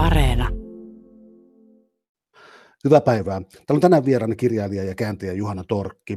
[0.00, 0.48] Areena.
[2.84, 3.40] Hyvää päivää.
[3.40, 6.16] Täällä on tänään vieraana kirjailija ja kääntäjä Juhana Torkki.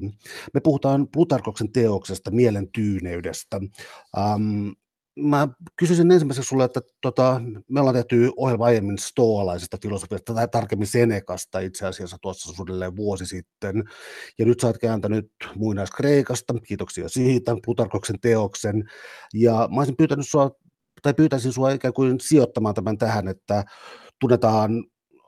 [0.54, 3.60] Me puhutaan Plutarkoksen teoksesta Mielen tyyneydestä.
[4.18, 4.70] Ähm,
[5.20, 10.88] mä kysyisin ensimmäiseksi sulle, että tota, me ollaan tehty ohjelma aiemmin stoalaisesta filosofiasta tai tarkemmin
[10.88, 13.84] Senekasta itse asiassa tuossa suunnilleen vuosi sitten.
[14.40, 18.90] Ja nyt sä oot kääntänyt muinaiskreikasta, kiitoksia siitä, Plutarkoksen teoksen.
[19.34, 20.52] Ja mä olisin pyytänyt sua,
[21.04, 23.64] tai pyytäisin sua ikään kuin sijoittamaan tämän tähän, että
[24.20, 24.84] tunnetaan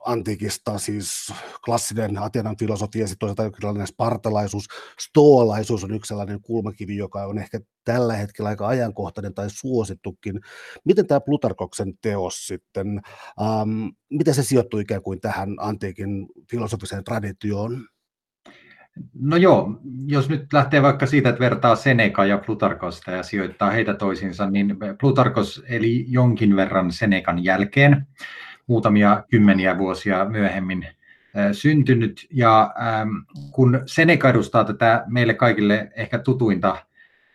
[0.06, 1.32] antiikista, siis
[1.64, 4.64] klassinen Atenan filosofia ja sitten toisaalta spartalaisuus.
[5.00, 10.40] Stoalaisuus on yksi sellainen kulmakivi, joka on ehkä tällä hetkellä aika ajankohtainen tai suosittukin.
[10.84, 13.00] Miten tämä Plutarkoksen teos sitten,
[13.42, 17.86] ähm, miten se sijoittuu ikään kuin tähän antiikin filosofiseen traditioon?
[19.20, 23.94] No joo, jos nyt lähtee vaikka siitä, että vertaa Seneca ja Plutarkosta ja sijoittaa heitä
[23.94, 28.06] toisiinsa, niin Plutarkos eli jonkin verran Senekan jälkeen
[28.66, 30.86] muutamia kymmeniä vuosia myöhemmin
[31.52, 32.26] syntynyt.
[32.30, 32.74] Ja
[33.50, 36.76] kun Seneca edustaa tätä meille kaikille ehkä tutuinta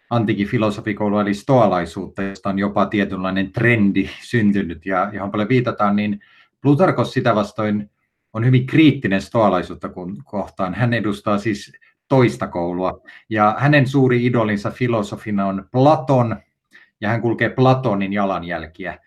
[0.10, 6.20] antiikin filosofikoulua, eli stoalaisuutta, josta on jopa tietynlainen trendi syntynyt ja johon paljon viitataan, niin
[6.62, 7.90] Plutarkos sitä vastoin
[8.34, 9.90] on hyvin kriittinen stoalaisuutta
[10.24, 10.74] kohtaan.
[10.74, 11.72] Hän edustaa siis
[12.08, 16.36] toista koulua, ja hänen suuri idolinsa filosofina on Platon,
[17.02, 19.00] ja hän kulkee Platonin jalanjälkiä.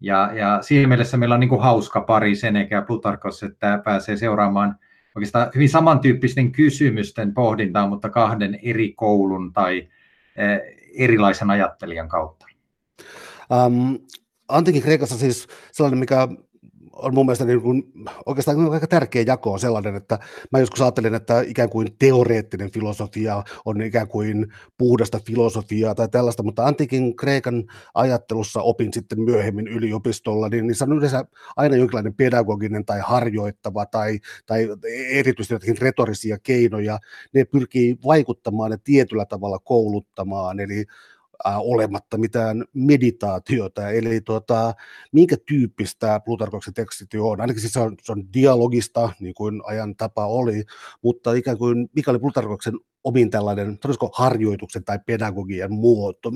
[0.00, 4.16] Ja, ja siinä mielessä meillä on niin kuin hauska pari Seneca ja Plutarkos, että pääsee
[4.16, 4.76] seuraamaan
[5.14, 9.88] oikeastaan hyvin samantyyppisten kysymysten pohdintaa, mutta kahden eri koulun tai
[10.36, 10.60] eh,
[10.98, 12.46] erilaisen ajattelijan kautta.
[13.66, 13.98] Um,
[14.48, 16.28] Antiikin Kreikassa siis sellainen, mikä
[17.02, 17.92] on mun mielestä niin kuin,
[18.26, 20.18] oikeastaan aika tärkeä jako on sellainen, että
[20.52, 26.42] mä joskus ajattelin, että ikään kuin teoreettinen filosofia on ikään kuin puhdasta filosofiaa tai tällaista,
[26.42, 31.24] mutta antiikin Kreikan ajattelussa opin sitten myöhemmin yliopistolla, niin niissä on yleensä
[31.56, 34.68] aina jonkinlainen pedagoginen tai harjoittava tai, tai
[35.10, 36.98] erityisesti jotakin retorisia keinoja.
[37.34, 40.84] Ne pyrkii vaikuttamaan ja tietyllä tavalla kouluttamaan, eli
[41.44, 44.74] olematta mitään meditaatiota, eli tota,
[45.12, 49.96] minkä tyyppistä Plutarkoksen tekstit on, ainakin siis se on, se on dialogista, niin kuin ajan
[49.96, 50.64] tapa oli,
[51.02, 52.74] mutta ikään kuin mikä oli Plutarkoksen
[53.04, 53.78] omin tällainen,
[54.12, 56.32] harjoituksen tai pedagogian muoto?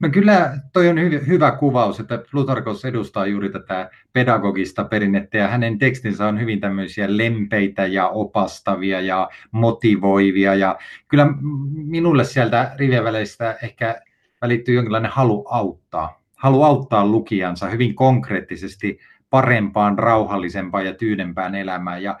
[0.00, 5.48] No kyllä toi on hyvä, hyvä kuvaus, että Plutarkos edustaa juuri tätä pedagogista perinnettä ja
[5.48, 11.26] hänen tekstinsä on hyvin tämmöisiä lempeitä ja opastavia ja motivoivia ja kyllä
[11.72, 14.00] minulle sieltä rivien väleistä ehkä
[14.42, 16.22] välittyy jonkinlainen halu auttaa.
[16.36, 18.98] Halu auttaa lukijansa hyvin konkreettisesti
[19.30, 22.02] parempaan, rauhallisempaan ja tyydempään elämään.
[22.02, 22.18] Ja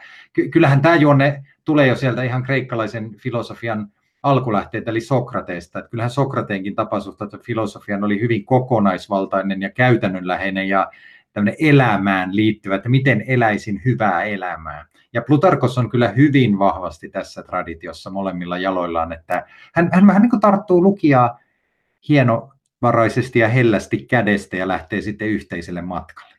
[0.50, 3.88] kyllähän tämä juonne tulee jo sieltä ihan kreikkalaisen filosofian
[4.22, 5.78] alkulähteet, eli Sokrateesta.
[5.78, 10.90] Että kyllähän Sokrateenkin tapa suhtautua filosofian oli hyvin kokonaisvaltainen ja käytännönläheinen ja
[11.32, 14.86] tämmöinen elämään liittyvä, että miten eläisin hyvää elämää.
[15.12, 20.30] Ja Plutarkos on kyllä hyvin vahvasti tässä traditiossa molemmilla jaloillaan, että hän, hän vähän niin
[20.30, 21.38] kuin tarttuu lukijaa
[22.08, 26.31] hienovaraisesti ja hellästi kädestä ja lähtee sitten yhteiselle matkalle.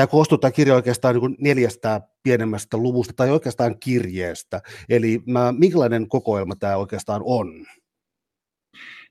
[0.00, 4.60] Tämä koostuu tämä kirja oikeastaan niin neljästä pienemmästä luvusta tai oikeastaan kirjeestä.
[4.88, 7.66] Eli mä, minkälainen kokoelma tämä oikeastaan on?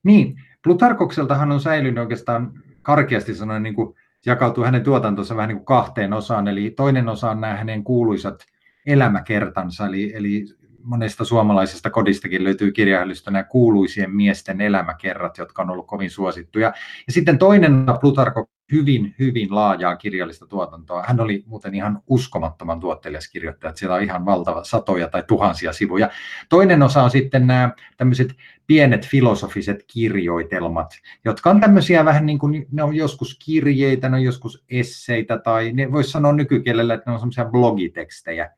[0.04, 3.96] Niin, Plutarkokseltahan on säilynyt oikeastaan karkeasti sanoen niin kuin
[4.26, 6.48] jakautuu hänen tuotantonsa vähän niin kuin kahteen osaan.
[6.48, 8.46] Eli toinen osa on nämä hänen kuuluisat
[8.86, 10.46] elämäkertansa, eli, eli
[10.84, 16.74] monesta suomalaisesta kodistakin löytyy kirjailijoista nämä kuuluisien miesten elämäkerrat, jotka on ollut kovin suosittuja.
[17.08, 21.04] Ja sitten toinen Plutarko hyvin, hyvin laajaa kirjallista tuotantoa.
[21.08, 25.74] Hän oli muuten ihan uskomattoman tuottelias kirjoittaja, että siellä on ihan valtava satoja tai tuhansia
[25.74, 26.10] sivuja.
[26.50, 28.36] Toinen osa on sitten nämä tämmöiset
[28.68, 30.94] pienet filosofiset kirjoitelmat,
[31.26, 35.72] jotka on tämmöisiä vähän niin kuin, ne on joskus kirjeitä, ne on joskus esseitä tai
[35.74, 38.50] ne voisi sanoa nykykielellä, että ne on semmoisia blogitekstejä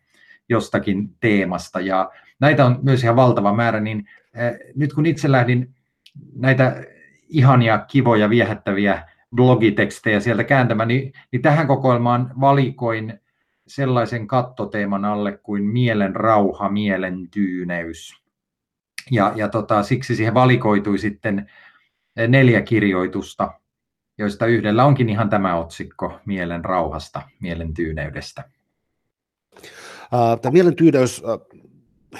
[0.49, 1.79] jostakin teemasta.
[1.79, 5.75] Ja näitä on myös ihan valtava määrä, niin eh, nyt kun itse lähdin
[6.35, 6.83] näitä
[7.29, 13.19] ihania, kivoja, viehättäviä blogitekstejä sieltä kääntämään, niin, niin tähän kokoelmaan valikoin
[13.67, 18.21] sellaisen kattoteeman alle kuin mielen rauha, mielen tyyneys.
[19.11, 21.51] Ja, ja tota, siksi siihen valikoitui sitten
[22.27, 23.53] neljä kirjoitusta,
[24.17, 28.43] joista yhdellä onkin ihan tämä otsikko mielen rauhasta, mielen tyyneydestä.
[30.41, 31.23] Tämä mielen tyyneys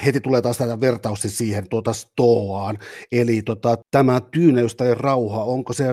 [0.04, 2.78] heti tulee taas tämä vertaus siihen tuota stoaan,
[3.12, 5.84] eli tota, tämä tyyneys tai rauha, onko se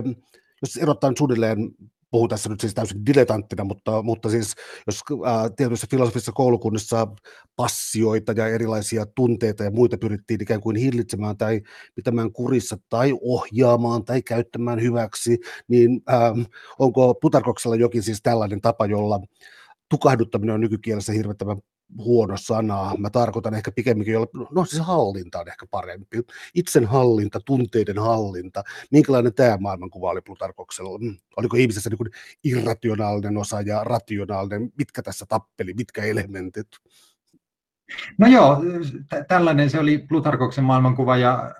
[0.61, 1.71] jos erottaa suunnilleen
[2.11, 4.55] puhun tässä nyt siis täysin diletanttina, mutta, mutta siis
[4.87, 7.07] jos ää, tietyissä filosofisissa koulukunnissa
[7.55, 11.61] passioita ja erilaisia tunteita ja muita pyrittiin ikään kuin hillitsemään tai
[11.95, 16.33] pitämään kurissa tai ohjaamaan tai käyttämään hyväksi, niin ää,
[16.79, 19.19] onko Putarkoksella jokin siis tällainen tapa, jolla
[19.89, 21.57] tukahduttaminen on nykykielessä hirvittävän
[21.97, 22.95] huono sana.
[22.97, 26.17] Mä tarkoitan ehkä pikemminkin, jolla, no siis hallinta on ehkä parempi.
[26.55, 28.63] Itsenhallinta, tunteiden hallinta.
[28.91, 30.97] Minkälainen tämä maailmankuva oli Plutarkoksella?
[30.97, 31.17] Mm.
[31.37, 32.11] Oliko ihmisessä niin
[32.43, 34.71] irrationaalinen osa ja rationaalinen?
[34.77, 36.67] Mitkä tässä tappeli, mitkä elementit?
[38.17, 38.57] No joo,
[39.09, 41.55] t- tällainen se oli Plutarkoksen maailmankuva ja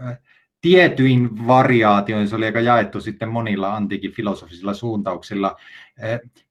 [0.61, 5.55] tietyin variaatioin se oli aika jaettu sitten monilla antiikin filosofisilla suuntauksilla.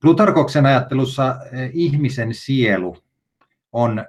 [0.01, 1.37] Plutarkoksen ajattelussa
[1.73, 2.97] ihmisen sielu
[3.79, 4.05] on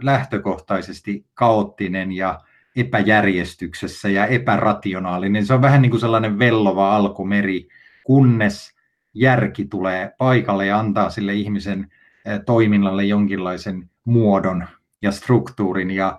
[0.00, 2.40] lähtökohtaisesti kaoottinen ja
[2.76, 5.46] epäjärjestyksessä ja epärationaalinen.
[5.46, 7.68] Se on vähän niin kuin sellainen vellova alkumeri,
[8.04, 8.74] kunnes
[9.14, 11.92] järki tulee paikalle ja antaa sille ihmisen
[12.24, 14.66] eh, toiminnalle jonkinlaisen muodon
[15.02, 15.90] ja struktuurin.
[15.90, 16.18] Ja,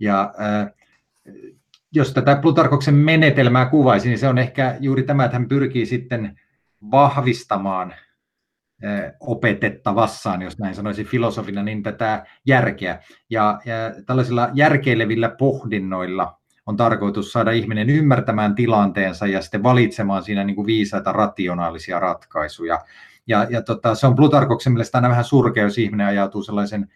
[0.00, 0.72] ja äh,
[1.92, 6.40] jos tätä Plutarkoksen menetelmää kuvaisi, niin se on ehkä juuri tämä, että hän pyrkii sitten
[6.90, 7.94] vahvistamaan
[9.20, 13.02] opetettavassaan, jos näin sanoisin filosofina, niin tätä järkeä.
[13.30, 13.74] Ja, ja
[14.06, 20.66] tällaisilla järkeilevillä pohdinnoilla on tarkoitus saada ihminen ymmärtämään tilanteensa ja sitten valitsemaan siinä niin kuin
[20.66, 22.80] viisaita rationaalisia ratkaisuja.
[23.26, 26.88] Ja, ja tota, se on Plutarkoksen mielestä aina vähän surkea, jos ihminen ajautuu sellaisen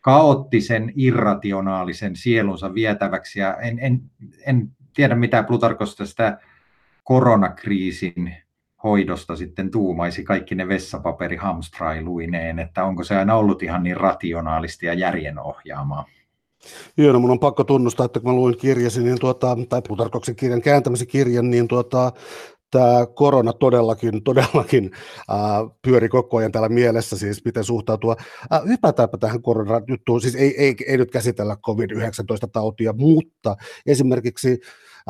[0.00, 3.40] kaoottisen, irrationaalisen sielunsa vietäväksi.
[3.40, 4.00] Ja en, en,
[4.46, 6.38] en tiedä, mitä Plutarkosta sitä
[7.04, 8.36] koronakriisin
[8.84, 14.86] hoidosta sitten tuumaisi kaikki ne vessapaperi hamstrailuineen, että onko se aina ollut ihan niin rationaalista
[14.86, 16.04] ja järjen ohjaamaa.
[16.96, 20.36] Joo, no mun on pakko tunnustaa, että kun mä luin kirjasi, niin tuota, tai Plutarkoksen
[20.36, 22.12] kirjan kääntämisen kirjan, niin tuota,
[22.70, 24.90] tämä korona todellakin, todellakin
[25.30, 28.16] äh, pyöri koko ajan täällä mielessä, siis miten suhtautua.
[28.52, 34.60] Äh, hypätäänpä tähän koronajuttuun, siis ei, ei, ei nyt käsitellä COVID-19-tautia, mutta esimerkiksi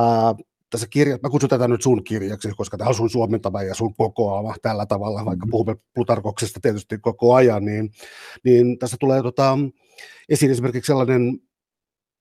[0.00, 3.74] äh, tässä kirja, mä kutsun tätä nyt sun kirjaksi, koska tämä on sun suomentava ja
[3.74, 5.50] sun kokoava tällä tavalla, vaikka mm-hmm.
[5.50, 7.90] puhumme Plutarkoksesta tietysti koko ajan, niin,
[8.44, 9.58] niin tässä tulee tota,
[10.28, 11.40] esiin esimerkiksi sellainen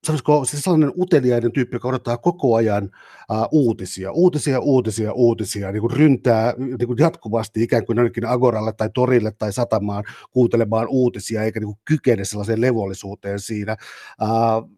[0.04, 5.80] sanoisiko, siis sellainen uteliainen tyyppi, joka odottaa koko ajan uh, uutisia, uutisia, uutisia, uutisia, niin
[5.80, 11.42] kuin ryntää niin kuin jatkuvasti ikään kuin jonnekin Agoralle tai torille tai satamaan kuuntelemaan uutisia,
[11.42, 13.76] eikä niin kuin kykene sellaiseen levollisuuteen siinä.
[14.22, 14.77] Uh,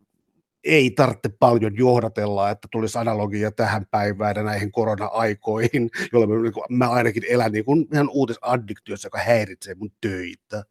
[0.65, 6.79] ei tarvitse paljon johdatella, että tulisi analogia tähän päivään ja näihin korona-aikoihin, jolloin mä, niin
[6.79, 10.65] mä ainakin elän niin kuin ihan uutisaddiktiossa, joka häiritsee mun töitä.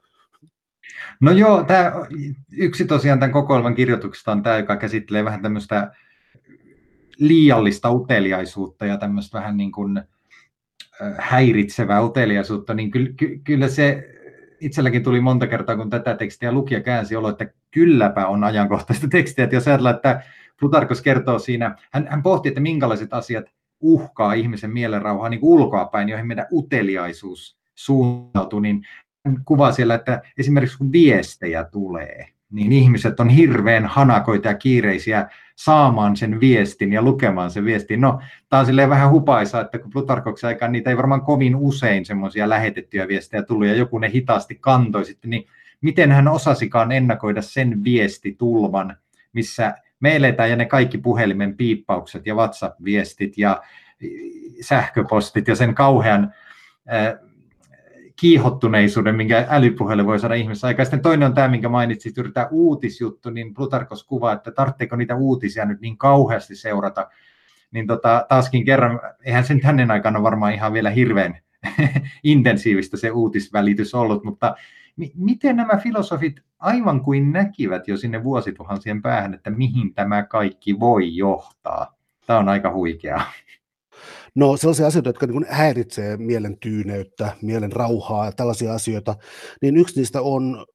[1.21, 1.91] No joo, tämä,
[2.51, 5.91] yksi tosiaan tämän kokoelman kirjoituksesta on tämä, joka käsittelee vähän tämmöistä
[7.17, 10.01] liiallista uteliaisuutta ja tämmöistä vähän niin kuin
[11.17, 13.09] häiritsevää uteliaisuutta, niin kyllä,
[13.43, 14.09] kyllä se
[14.61, 19.43] itselläkin tuli monta kertaa, kun tätä tekstiä lukija käänsi olo, että kylläpä on ajankohtaista tekstiä.
[19.43, 20.23] Että jos ajatellaan, että
[20.59, 23.45] Plutarkos kertoo siinä, hän, hän pohti, että minkälaiset asiat
[23.81, 28.87] uhkaa ihmisen mielenrauhaa niin ulkoapäin, joihin meidän uteliaisuus suuntautuu, niin
[29.25, 35.29] hän kuvaa siellä, että esimerkiksi kun viestejä tulee, niin ihmiset on hirveän hanakoita ja kiireisiä
[35.55, 38.01] saamaan sen viestin ja lukemaan sen viestin.
[38.01, 38.19] No,
[38.49, 42.49] tämä on silleen vähän hupaisa, että kun Plutarkoksen aikaan niitä ei varmaan kovin usein semmoisia
[42.49, 45.45] lähetettyjä viestejä tullut ja joku ne hitaasti kantoi sitten, niin
[45.81, 48.97] miten hän osasikaan ennakoida sen viestitulvan,
[49.33, 53.61] missä me eletään ja ne kaikki puhelimen piippaukset ja WhatsApp-viestit ja
[54.61, 56.33] sähköpostit ja sen kauhean
[58.19, 60.85] kiihottuneisuuden, minkä älypuhelin voi saada ihmisessä aikaa.
[60.85, 65.15] Sitten toinen on tämä, minkä mainitsit, juuri tämä uutisjuttu, niin Plutarkos kuvaa, että tarvitseeko niitä
[65.15, 67.07] uutisia nyt niin kauheasti seurata.
[67.71, 71.37] Niin tota, taaskin kerran, eihän sen hänen aikana varmaan ihan vielä hirveän
[72.23, 74.55] intensiivistä se uutisvälitys ollut, mutta
[74.95, 80.79] mi- miten nämä filosofit aivan kuin näkivät jo sinne vuosituhansien päähän, että mihin tämä kaikki
[80.79, 81.97] voi johtaa?
[82.25, 83.21] Tämä on aika huikeaa.
[84.39, 89.15] No sellaisia asioita, jotka niin häiritsee mielen tyyneyttä, mielen rauhaa ja tällaisia asioita,
[89.61, 90.65] niin yksi niistä on,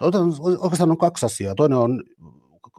[0.00, 1.54] otan, oikeastaan on kaksi asiaa.
[1.54, 2.02] Toinen on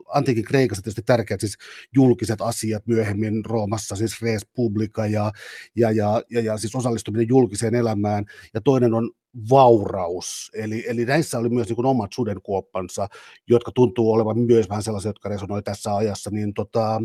[0.08, 1.58] antiikin Kreikassa tietysti tärkeät siis
[1.96, 5.32] julkiset asiat myöhemmin Roomassa, siis res publica ja,
[5.76, 9.12] ja, ja, ja, ja siis osallistuminen julkiseen elämään, ja toinen on
[9.50, 13.08] vauraus, eli, eli näissä oli myös niin omat sudenkuoppansa,
[13.50, 17.02] jotka tuntuu olevan myös vähän sellaisia, jotka resonoi tässä ajassa, niin tota,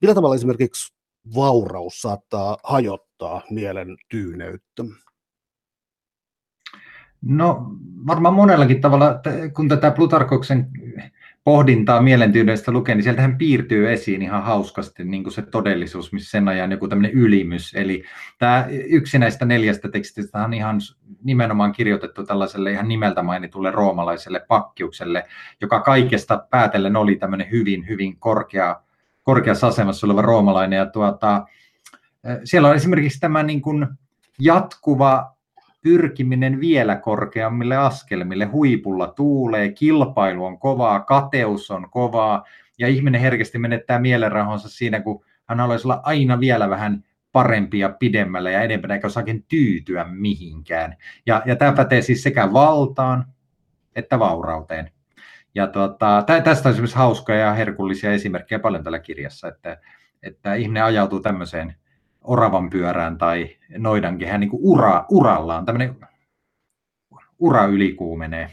[0.00, 0.95] millä tavalla esimerkiksi
[1.34, 4.84] vauraus saattaa hajottaa mielen tyyneyttä?
[7.22, 7.66] No
[8.06, 9.20] varmaan monellakin tavalla,
[9.54, 10.70] kun tätä Plutarkoksen
[11.44, 16.48] pohdintaa mielentyydestä lukee, niin sieltähän piirtyy esiin ihan hauskasti niin kuin se todellisuus, missä sen
[16.48, 17.74] ajan joku tämmöinen ylimys.
[17.74, 18.04] Eli
[18.38, 20.80] tämä yksi näistä neljästä tekstistä on ihan
[21.24, 25.24] nimenomaan kirjoitettu tällaiselle ihan nimeltä mainitulle roomalaiselle pakkiukselle,
[25.60, 28.85] joka kaikesta päätellen oli tämmöinen hyvin, hyvin korkea,
[29.26, 30.76] korkeassa asemassa oleva roomalainen.
[30.76, 31.46] Ja tuota,
[32.44, 33.86] siellä on esimerkiksi tämä niin kuin
[34.40, 35.36] jatkuva
[35.82, 38.44] pyrkiminen vielä korkeammille askelmille.
[38.44, 42.44] Huipulla tuulee, kilpailu on kovaa, kateus on kovaa
[42.78, 47.88] ja ihminen herkästi menettää mielenrahonsa siinä, kun hän haluaisi olla aina vielä vähän parempi ja
[47.88, 50.96] pidemmällä ja enempänä, eikä osaakin tyytyä mihinkään.
[51.26, 53.24] Ja, ja tämä pätee siis sekä valtaan
[53.96, 54.90] että vaurauteen.
[55.56, 59.78] Ja tuota, tästä on esimerkiksi hauskoja ja herkullisia esimerkkejä paljon tällä kirjassa, että,
[60.22, 61.74] että ihminen ajautuu tämmöiseen
[62.24, 63.48] oravan pyörään tai
[63.78, 65.96] noidankehän niin kuin ura, urallaan, tämmöinen
[67.38, 68.50] ura ylikuumenee.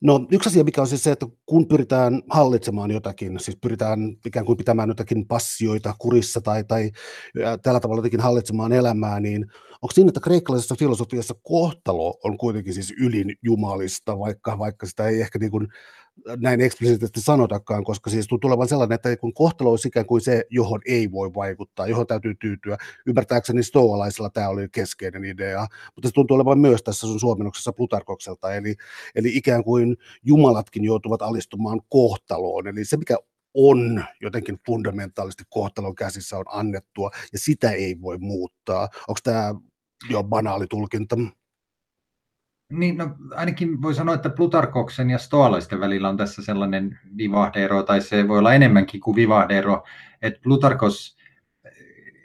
[0.00, 4.46] No yksi asia, mikä on siis se, että kun pyritään hallitsemaan jotakin, siis pyritään ikään
[4.46, 6.90] kuin pitämään jotakin passioita kurissa tai, tai
[7.62, 9.46] tällä tavalla jotenkin hallitsemaan elämää, niin
[9.82, 15.20] onko siinä, että kreikkalaisessa filosofiassa kohtalo on kuitenkin siis ylin jumalista, vaikka, vaikka sitä ei
[15.20, 15.68] ehkä niin kuin
[16.40, 20.44] näin eksplisiittisesti sanotakaan, koska siis tuntuu olevan sellainen, että kun kohtalo olisi ikään kuin se,
[20.50, 22.76] johon ei voi vaikuttaa, johon täytyy tyytyä.
[23.06, 28.54] Ymmärtääkseni stoalaisilla tämä oli keskeinen idea, mutta se tuntuu olevan myös tässä sun suomennoksessa Plutarkokselta,
[28.54, 28.74] eli,
[29.14, 33.16] eli ikään kuin jumalatkin joutuvat alistumaan kohtaloon, eli se mikä
[33.54, 38.88] on jotenkin fundamentaalisesti kohtalon käsissä on annettua, ja sitä ei voi muuttaa.
[39.08, 39.54] Onko tämä
[40.10, 41.16] jo banaali tulkinta?
[42.72, 48.00] Niin, no, ainakin voi sanoa, että Plutarkoksen ja stoalaisten välillä on tässä sellainen vivahdeero, tai
[48.00, 49.84] se voi olla enemmänkin kuin vivahdeero,
[50.22, 51.16] että Plutarkos
[51.64, 51.72] eh,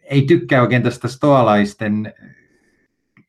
[0.04, 2.14] ei tykkää oikein tästä stoalaisten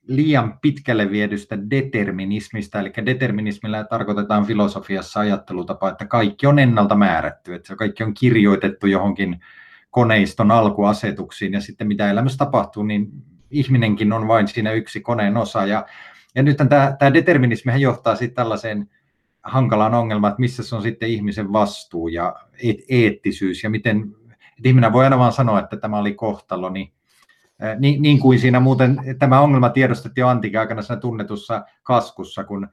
[0.07, 7.77] liian pitkälle viedystä determinismista, eli determinismillä tarkoitetaan filosofiassa ajattelutapa, että kaikki on ennalta määrätty, että
[7.77, 9.41] kaikki on kirjoitettu johonkin
[9.91, 13.09] koneiston alkuasetuksiin, ja sitten mitä elämässä tapahtuu, niin
[13.51, 15.87] ihminenkin on vain siinä yksi koneen osa, ja
[16.35, 18.91] ja nyt tämä, tämä determinismi johtaa sitten tällaiseen
[19.43, 22.37] hankalaan ongelmaan, että missä se on sitten ihmisen vastuu ja
[22.89, 26.93] eettisyys ja miten, että ihminen voi aina vaan sanoa, että tämä oli kohtalo, niin,
[27.79, 32.69] niin, niin kuin siinä muuten tämä ongelma tiedostettiin jo antiikin aikana siinä tunnetussa kaskussa, kun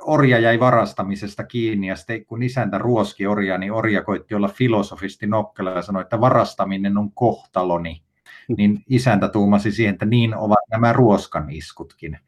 [0.00, 5.26] orja jäi varastamisesta kiinni ja sitten kun isäntä ruoski orjaa, niin orja koitti olla filosofisti
[5.26, 8.02] nokkela ja sanoi, että varastaminen on kohtaloni
[8.56, 12.18] niin isäntä tuumasi siihen, että niin ovat nämä ruoskan iskutkin.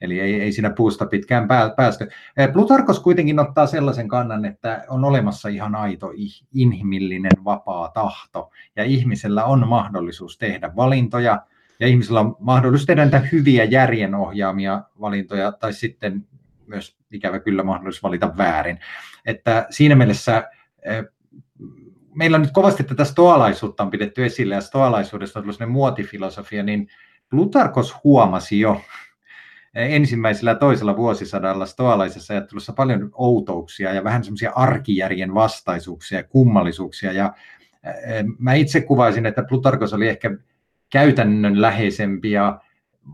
[0.00, 2.08] Eli ei, ei siinä puusta pitkään päästy.
[2.36, 6.12] Eh, Plutarkos kuitenkin ottaa sellaisen kannan, että on olemassa ihan aito
[6.54, 11.42] inhimillinen vapaa tahto, ja ihmisellä on mahdollisuus tehdä valintoja,
[11.80, 16.26] ja ihmisellä on mahdollisuus tehdä näitä hyviä järjen ohjaamia valintoja, tai sitten
[16.66, 18.78] myös ikävä kyllä mahdollisuus valita väärin.
[19.26, 20.48] Että siinä mielessä
[20.82, 21.04] eh,
[22.20, 26.62] meillä on nyt kovasti tätä stoalaisuutta on pidetty esille ja stoalaisuudesta on tullut sellainen muotifilosofia,
[26.62, 26.88] niin
[27.30, 28.80] Plutarkos huomasi jo
[29.74, 37.12] ensimmäisellä toisella vuosisadalla stoalaisessa ajattelussa paljon outouksia ja vähän semmoisia arkijärjen vastaisuuksia ja kummallisuuksia.
[37.12, 37.34] Ja
[38.38, 40.36] mä itse kuvaisin, että Plutarkos oli ehkä
[40.90, 42.60] käytännönläheisempi ja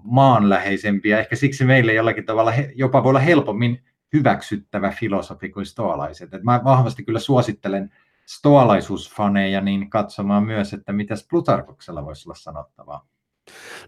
[0.05, 3.83] maanläheisempi ja ehkä siksi meille jollakin tavalla jopa voi olla helpommin
[4.13, 6.35] hyväksyttävä filosofi kuin stoalaiset.
[6.35, 7.91] Et mä vahvasti kyllä suosittelen
[8.27, 13.07] stoalaisuusfaneja niin katsomaan myös, että mitä Plutarkoksella voisi olla sanottavaa.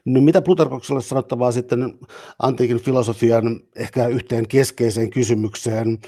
[0.04, 1.98] No mitä Plutarkoksella sanottavaa sitten
[2.38, 5.98] antiikin filosofian ehkä yhteen keskeiseen kysymykseen,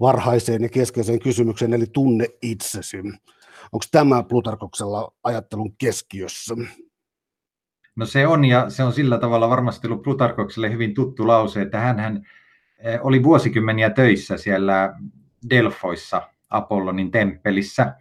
[0.00, 2.96] varhaiseen ja keskeiseen kysymykseen, eli tunne itsesi.
[3.72, 6.54] Onko tämä Plutarkoksella ajattelun keskiössä?
[7.96, 11.80] No se on, ja se on sillä tavalla varmasti ollut Plutarkokselle hyvin tuttu lause, että
[11.80, 12.26] hän
[12.78, 14.94] eh, oli vuosikymmeniä töissä siellä
[15.50, 17.94] Delfoissa Apollonin temppelissä.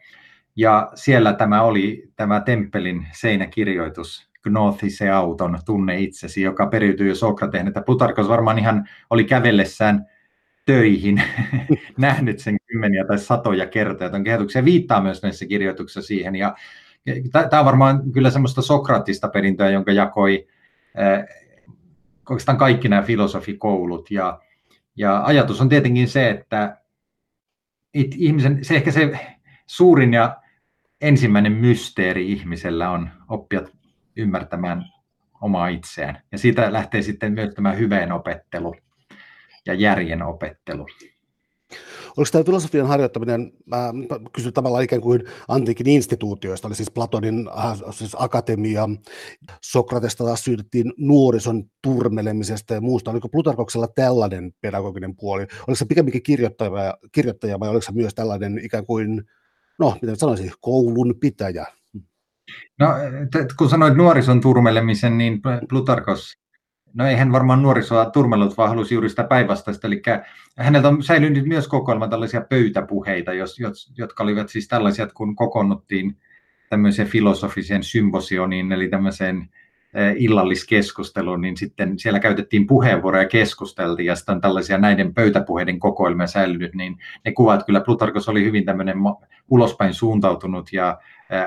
[0.56, 7.68] Ja siellä tämä oli tämä temppelin seinäkirjoitus, Gnothise auton, tunne itsesi, joka periytyy Sokrateen.
[7.68, 10.06] Että Plutarkos varmaan ihan oli kävellessään
[10.66, 11.24] töihin
[11.98, 14.66] nähnyt sen kymmeniä tai satoja kertoja tuon kehotuksen.
[14.66, 16.36] Viittaa myös näissä kirjoituksissa siihen.
[16.36, 16.56] Ja
[17.32, 20.48] tämä on varmaan kyllä semmoista sokraattista perintöä, jonka jakoi
[21.00, 21.26] äh,
[22.30, 24.12] oikeastaan kaikki nämä filosofikoulut.
[24.12, 24.40] Ja,
[24.96, 26.78] ja ajatus on tietenkin se, että
[27.94, 29.20] ihmisen, se ehkä se
[29.68, 30.42] suurin ja
[31.02, 33.62] ensimmäinen mysteeri ihmisellä on oppia
[34.16, 34.86] ymmärtämään
[35.42, 36.22] omaa itseään.
[36.32, 38.76] Ja siitä lähtee sitten myös tämä hyveen opettelu
[39.66, 40.88] ja järjen opettelu.
[42.20, 43.94] Oliko tämä filosofian harjoittaminen, mä
[44.34, 48.90] kysyn tavallaan ikään kuin antiikin instituutioista, oli siis Platonin äh, siis akatemia,
[49.62, 53.12] Sokratesta taas syytettiin nuorison turmelemisesta ja muusta.
[53.12, 55.42] Oliko Plutarkoksella tällainen pedagoginen puoli?
[55.42, 59.24] Oliko se pikemminkin kirjoittaja, kirjoittaja vai oliko se myös tällainen ikään kuin,
[59.80, 61.66] no miten sanoisin, koulun pitäjä?
[62.80, 62.88] No,
[63.58, 66.34] kun sanoit nuorison turmelemisen, niin Plutarkos
[66.94, 69.88] No ei hän varmaan nuorisoa turmellut, vaan halusi juuri sitä päinvastaista.
[69.88, 70.02] Eli
[70.58, 73.32] häneltä on säilynyt myös kokoelma tällaisia pöytäpuheita,
[73.98, 76.18] jotka olivat siis tällaisia, että kun kokoonnuttiin
[76.70, 79.50] tämmöiseen filosofiseen symposioniin, eli tämmöiseen
[80.16, 86.28] illalliskeskusteluun, niin sitten siellä käytettiin puheenvuoroja ja keskusteltiin, ja sitten on tällaisia näiden pöytäpuheiden kokoelmia
[86.28, 88.98] säilynyt, niin ne kuvat kyllä Plutarkos oli hyvin tämmöinen
[89.50, 91.00] ulospäin suuntautunut ja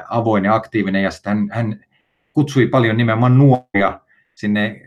[0.08, 1.84] avoin ja aktiivinen, ja sitten hän, hän
[2.32, 4.00] kutsui paljon nimenomaan nuoria
[4.34, 4.82] sinne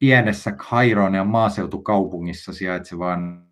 [0.00, 3.46] pienessä Kairon maaseutukaupungissa sijaitsevaan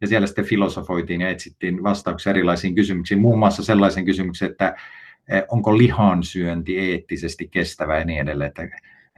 [0.00, 4.74] ja siellä sitten filosofoitiin ja etsittiin vastauksia erilaisiin kysymyksiin, muun muassa sellaisen kysymyksen, että
[5.28, 8.48] eh, onko lihansyönti eettisesti kestävä ja niin edelleen.
[8.48, 8.68] Että,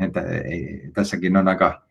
[0.01, 1.83] että ei, tässäkin on aika,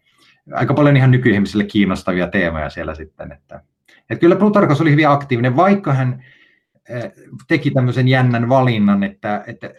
[0.53, 3.31] aika paljon ihan nykyihmisille kiinnostavia teemoja siellä sitten.
[3.31, 3.61] Että,
[4.09, 6.25] että kyllä Plutarkos oli hyvin aktiivinen, vaikka hän
[7.47, 9.73] teki tämmöisen jännän valinnan, että, että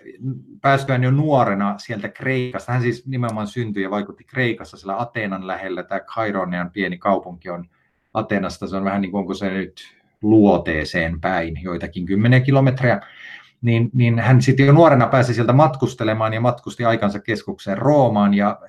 [0.60, 5.82] pääsköhän jo nuorena sieltä Kreikasta, hän siis nimenomaan syntyi ja vaikutti Kreikassa, sillä Ateenan lähellä,
[5.82, 7.64] tämä Kaironian pieni kaupunki on
[8.14, 13.00] Ateenasta, se on vähän niin kuin onko se nyt luoteeseen päin, joitakin kymmeniä kilometrejä,
[13.62, 18.60] niin, niin hän sitten jo nuorena pääsi sieltä matkustelemaan ja matkusti aikansa keskukseen Roomaan ja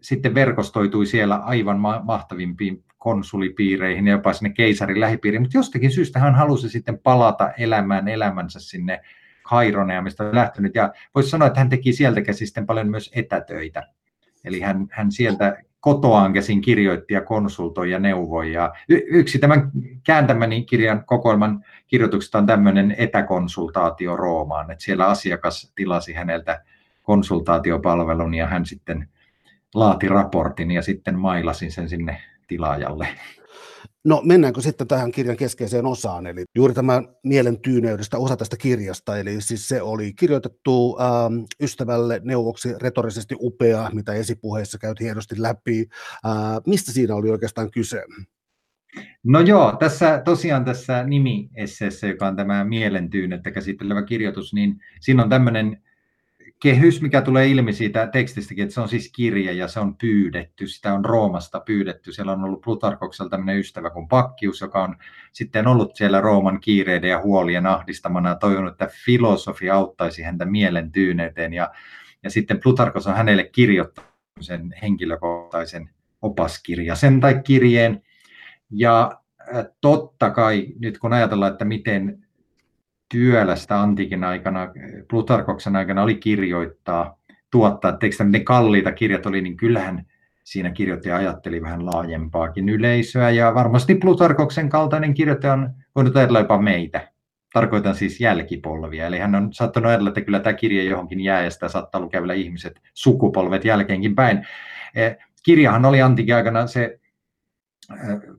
[0.00, 6.34] sitten verkostoitui siellä aivan mahtavimpiin konsulipiireihin ja jopa sinne keisarin lähipiiriin, mutta jostakin syystä hän
[6.34, 9.00] halusi sitten palata elämään elämänsä sinne
[9.42, 10.74] Kaironeen, mistä on lähtenyt.
[10.74, 13.82] Ja voisi sanoa, että hän teki sieltä käsin sitten paljon myös etätöitä.
[14.44, 18.52] Eli hän, hän sieltä kotoaan käsin kirjoitti ja konsultoi ja neuvoi.
[18.52, 19.70] Ja y- yksi tämän
[20.06, 26.64] kääntämäni kirjan kokoelman kirjoituksesta on tämmöinen etäkonsultaatio Roomaan, että siellä asiakas tilasi häneltä
[27.02, 29.08] konsultaatiopalvelun ja hän sitten
[29.74, 32.20] laati raportin ja sitten mailasin sen sinne
[32.52, 33.08] tilaajalle.
[34.04, 39.18] No mennäänkö sitten tähän kirjan keskeiseen osaan, eli juuri tämä mielen tyyneydestä osa tästä kirjasta,
[39.18, 45.88] eli siis se oli kirjoitettu ähm, ystävälle neuvoksi retorisesti upea, mitä esipuheessa käyt hienosti läpi.
[46.26, 46.32] Äh,
[46.66, 48.04] mistä siinä oli oikeastaan kyse?
[49.24, 55.30] No joo, tässä tosiaan tässä nimi-esseessä, joka on tämä mielentyynettä käsittelevä kirjoitus, niin siinä on
[55.30, 55.82] tämmöinen
[56.62, 60.66] kehys, mikä tulee ilmi siitä tekstistäkin, että se on siis kirja ja se on pyydetty,
[60.66, 62.12] sitä on Roomasta pyydetty.
[62.12, 64.96] Siellä on ollut Plutarkoksella tämmöinen ystävä kuin Pakkius, joka on
[65.32, 70.92] sitten ollut siellä Rooman kiireiden ja huolien ahdistamana ja toivonut, että filosofi auttaisi häntä mielen
[70.92, 71.52] tyyneyteen.
[71.52, 71.70] Ja,
[72.22, 75.90] ja sitten Plutarkos on hänelle kirjoittanut sen henkilökohtaisen
[76.22, 78.02] opaskirja sen tai kirjeen.
[78.70, 79.20] Ja
[79.80, 82.21] totta kai nyt kun ajatellaan, että miten
[83.12, 84.68] työlästä antiikin aikana,
[85.10, 87.18] Plutarkoksen aikana oli kirjoittaa,
[87.50, 90.06] tuottaa, että ne kalliita kirjat oli, niin kyllähän
[90.44, 96.62] siinä kirjoittaja ajatteli vähän laajempaakin yleisöä, ja varmasti Plutarkoksen kaltainen kirjoittaja on voinut ajatella jopa
[96.62, 97.08] meitä.
[97.52, 101.50] Tarkoitan siis jälkipolvia, eli hän on saattanut ajatella, että kyllä tämä kirja johonkin jää, ja
[101.50, 104.46] sitä saattaa lukea vielä ihmiset, sukupolvet jälkeenkin päin.
[104.94, 107.00] Eh, kirjahan oli antiikin aikana se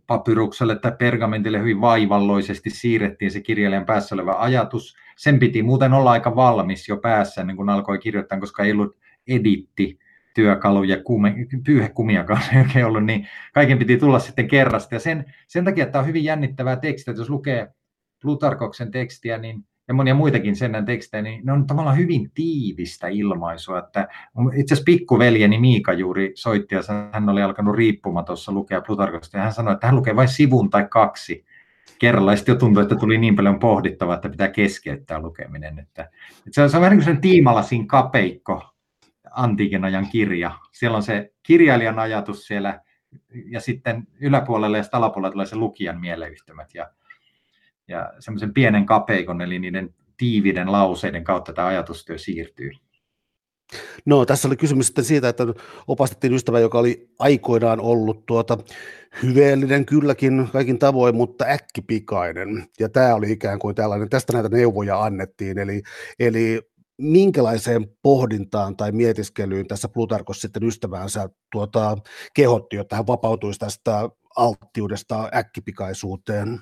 [0.08, 4.96] papyrukselle tai pergamentille hyvin vaivalloisesti siirrettiin se kirjailijan päässä oleva ajatus.
[5.18, 8.98] Sen piti muuten olla aika valmis jo päässä ennen kuin alkoi kirjoittaa, koska ei ollut
[9.28, 10.00] editti
[10.36, 11.36] työkaluja, kume,
[11.66, 14.96] pyyhekumiakaan ei oikein ollut, niin kaiken piti tulla sitten kerrasta.
[14.96, 17.68] Ja sen, sen takia tämä on hyvin jännittävää tekstiä, että jos lukee
[18.22, 23.80] Plutarkoksen tekstiä, niin ja monia muitakin Sennän tekstejä, niin ne on tavallaan hyvin tiivistä ilmaisua.
[23.80, 24.08] Että
[24.56, 29.54] itse asiassa pikkuveljeni Miika juuri soitti ja hän oli alkanut riippumatossa lukea Plutarkosta ja hän
[29.54, 31.46] sanoi, että hän lukee vain sivun tai kaksi
[32.00, 32.32] kerralla.
[32.32, 35.80] Ja sitten jo tuntui, että tuli niin paljon pohdittavaa, että pitää keskeyttää lukeminen.
[35.80, 38.74] Että, että se, on, se on vähän niin kuin tiimalasin kapeikko
[39.32, 40.52] antiikin ajan kirja.
[40.72, 42.80] Siellä on se kirjailijan ajatus siellä
[43.46, 46.74] ja sitten yläpuolelle ja alapuolelle tulee se lukijan mieleyhtymät.
[46.74, 46.90] Ja
[47.88, 52.72] ja semmoisen pienen kapeikon, eli niiden tiividen lauseiden kautta tämä ajatustyö siirtyy.
[54.06, 55.44] No, tässä oli kysymys sitten siitä, että
[55.88, 58.58] opastettiin ystävä, joka oli aikoinaan ollut tuota,
[59.24, 62.68] hyveellinen kylläkin kaikin tavoin, mutta äkkipikainen.
[62.80, 65.58] Ja tämä oli ikään kuin tällainen, tästä näitä neuvoja annettiin.
[65.58, 65.82] Eli,
[66.20, 66.62] eli
[66.98, 71.98] minkälaiseen pohdintaan tai mietiskelyyn tässä Plutarkos sitten ystäväänsä tuota,
[72.34, 76.60] kehotti, jotta hän vapautuisi tästä alttiudesta äkkipikaisuuteen?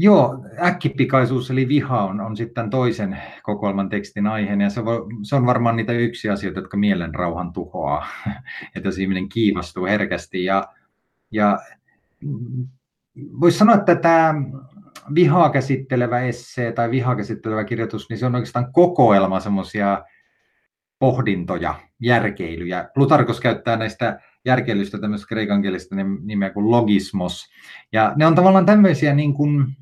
[0.00, 5.36] Joo, äkkipikaisuus eli viha on, on sitten toisen kokoelman tekstin aiheena ja se, voi, se
[5.36, 8.06] on varmaan niitä yksi asioita, jotka mielen rauhan tuhoaa,
[8.76, 10.68] että jos ihminen kiivastuu herkästi ja,
[11.30, 11.58] ja
[13.40, 14.34] voisi sanoa, että tämä
[15.14, 20.04] vihaa käsittelevä essee tai vihaa käsittelevä kirjoitus, niin se on oikeastaan kokoelma semmoisia
[20.98, 22.90] pohdintoja, järkeilyjä.
[22.94, 27.46] Plutarkos käyttää näistä järkeilystä tämmöistä kreikankielistä nimeä kuin logismos.
[27.92, 29.76] Ja ne on tavallaan tämmöisiä niin kuin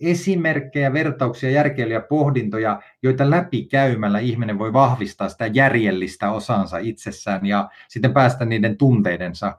[0.00, 7.68] esimerkkejä, vertauksia, järkeilyjä, pohdintoja, joita läpi käymällä ihminen voi vahvistaa sitä järjellistä osansa itsessään ja
[7.88, 9.58] sitten päästä niiden tunteidensa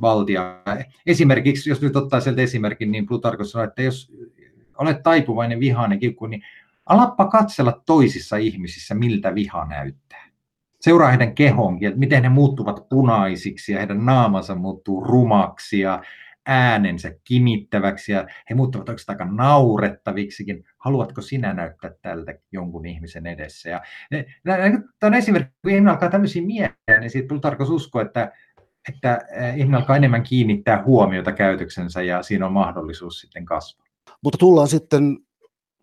[0.00, 0.62] valtia.
[1.06, 4.12] Esimerkiksi, jos nyt ottaa sieltä esimerkin, niin Plutarkos sanoi, että jos
[4.78, 6.42] olet taipuvainen vihainen kiukku, niin
[6.86, 10.28] alappa katsella toisissa ihmisissä, miltä viha näyttää.
[10.80, 16.02] Seuraa heidän kehonkin, että miten he muuttuvat punaisiksi ja heidän naamansa muuttuu rumaksi ja
[16.46, 20.64] äänensä kimittäväksi ja he muuttuvat oikeastaan aika naurettaviksikin.
[20.78, 23.70] Haluatko sinä näyttää tältä jonkun ihmisen edessä?
[23.70, 23.80] Ja,
[24.44, 28.32] tämä on esimerkki, kun ihminen alkaa tämmöisiä miettiä, niin siitä tarkoitus uskoa, että,
[28.88, 29.18] että
[29.56, 33.86] ihminen alkaa enemmän kiinnittää huomiota käytöksensä ja siinä on mahdollisuus sitten kasvaa.
[34.24, 35.18] Mutta tullaan sitten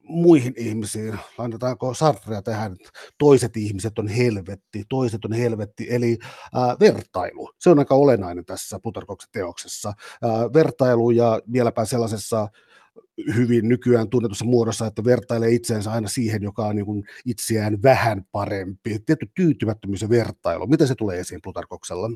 [0.10, 2.76] muihin ihmisiin, lainataanko Sartrea tähän,
[3.18, 6.18] toiset ihmiset on helvetti, toiset on helvetti, eli
[6.54, 7.52] ää, vertailu.
[7.60, 9.94] Se on aika olennainen tässä Plutarkoksen teoksessa.
[10.24, 12.48] Ää, vertailu ja vieläpä sellaisessa
[13.36, 19.00] hyvin nykyään tunnetussa muodossa, että vertailee itseensä aina siihen, joka on niin itseään vähän parempi.
[19.06, 20.68] Tietty tyytymättömyys ja vertailu.
[20.68, 22.10] Miten se tulee esiin Plutarkoksella?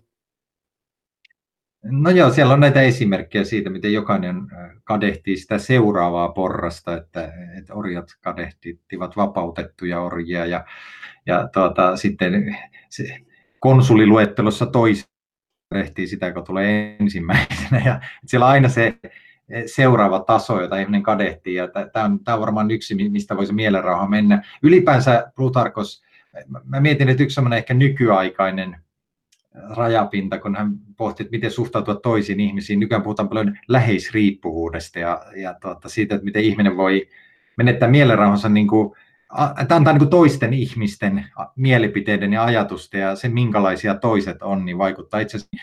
[1.84, 4.36] No joo, siellä on näitä esimerkkejä siitä, miten jokainen
[4.84, 10.65] kadehtii sitä seuraavaa porrasta, että, että orjat kadehtivat vapautettuja orjia ja,
[11.26, 12.58] ja tuota, sitten
[12.89, 13.19] se
[13.60, 15.06] konsuliluettelossa toisi
[15.69, 18.98] kadehtii sitä, joka tulee ensimmäisenä ja siellä on aina se
[19.65, 24.08] seuraava taso, jota ihminen kadehtii ja tämä on, tämä on varmaan yksi, mistä voisi mielenrauha
[24.08, 24.43] mennä.
[24.63, 26.04] Ylipäänsä Plutarkos,
[26.65, 28.78] mä mietin, että yksi ehkä nykyaikainen
[29.76, 32.80] rajapinta, kun hän pohti, että miten suhtautua toisiin ihmisiin.
[32.80, 37.08] Nykyään puhutaan paljon läheisriippuvuudesta ja, ja tuota, siitä, että miten ihminen voi
[37.58, 38.96] menettää mielenrauhansa niin kuin,
[39.62, 44.78] että antaa niin kuin toisten ihmisten mielipiteiden ja ajatusten ja se, minkälaisia toiset on, niin
[44.78, 45.58] vaikuttaa itse asiassa.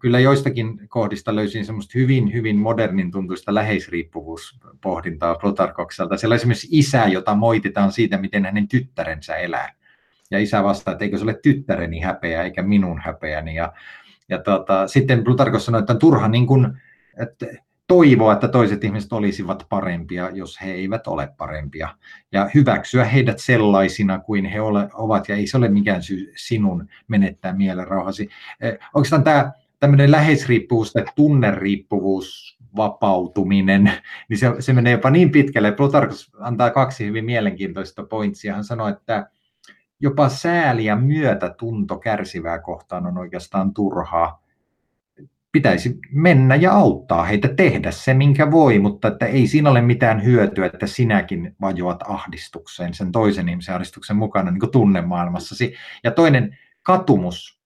[0.00, 6.16] Kyllä joistakin kohdista löysin semmoista hyvin, hyvin modernin tuntuista läheisriippuvuuspohdintaa Plutarkokselta.
[6.16, 9.72] Siellä on esimerkiksi isä, jota moititaan siitä, miten hänen tyttärensä elää
[10.30, 13.54] ja isä vastaa, että eikö se ole tyttäreni häpeä eikä minun häpeäni.
[13.54, 13.72] Ja,
[14.28, 16.66] ja tota, sitten Plutarkos sanoi, että on turha niin kuin,
[17.22, 17.46] että
[17.86, 21.88] toivoa, että toiset ihmiset olisivat parempia, jos he eivät ole parempia.
[22.32, 26.88] Ja hyväksyä heidät sellaisina kuin he ole, ovat, ja ei se ole mikään syy sinun
[27.08, 28.28] menettää mielenrauhasi.
[28.60, 33.92] Eh, oikeastaan tämä tämmöinen läheisriippuvuus tai tunneriippuvuus, vapautuminen,
[34.28, 35.72] niin se, se menee jopa niin pitkälle.
[35.72, 38.54] Plutarkos antaa kaksi hyvin mielenkiintoista pointsia.
[38.54, 39.30] Hän sanoi, että
[40.00, 44.42] jopa sääli ja myötätunto kärsivää kohtaan on oikeastaan turhaa.
[45.52, 50.24] Pitäisi mennä ja auttaa heitä tehdä se, minkä voi, mutta että ei siinä ole mitään
[50.24, 55.74] hyötyä, että sinäkin vajoat ahdistukseen sen toisen ihmisen ahdistuksen mukana niin tunnemaailmassasi.
[56.04, 57.60] Ja toinen katumus,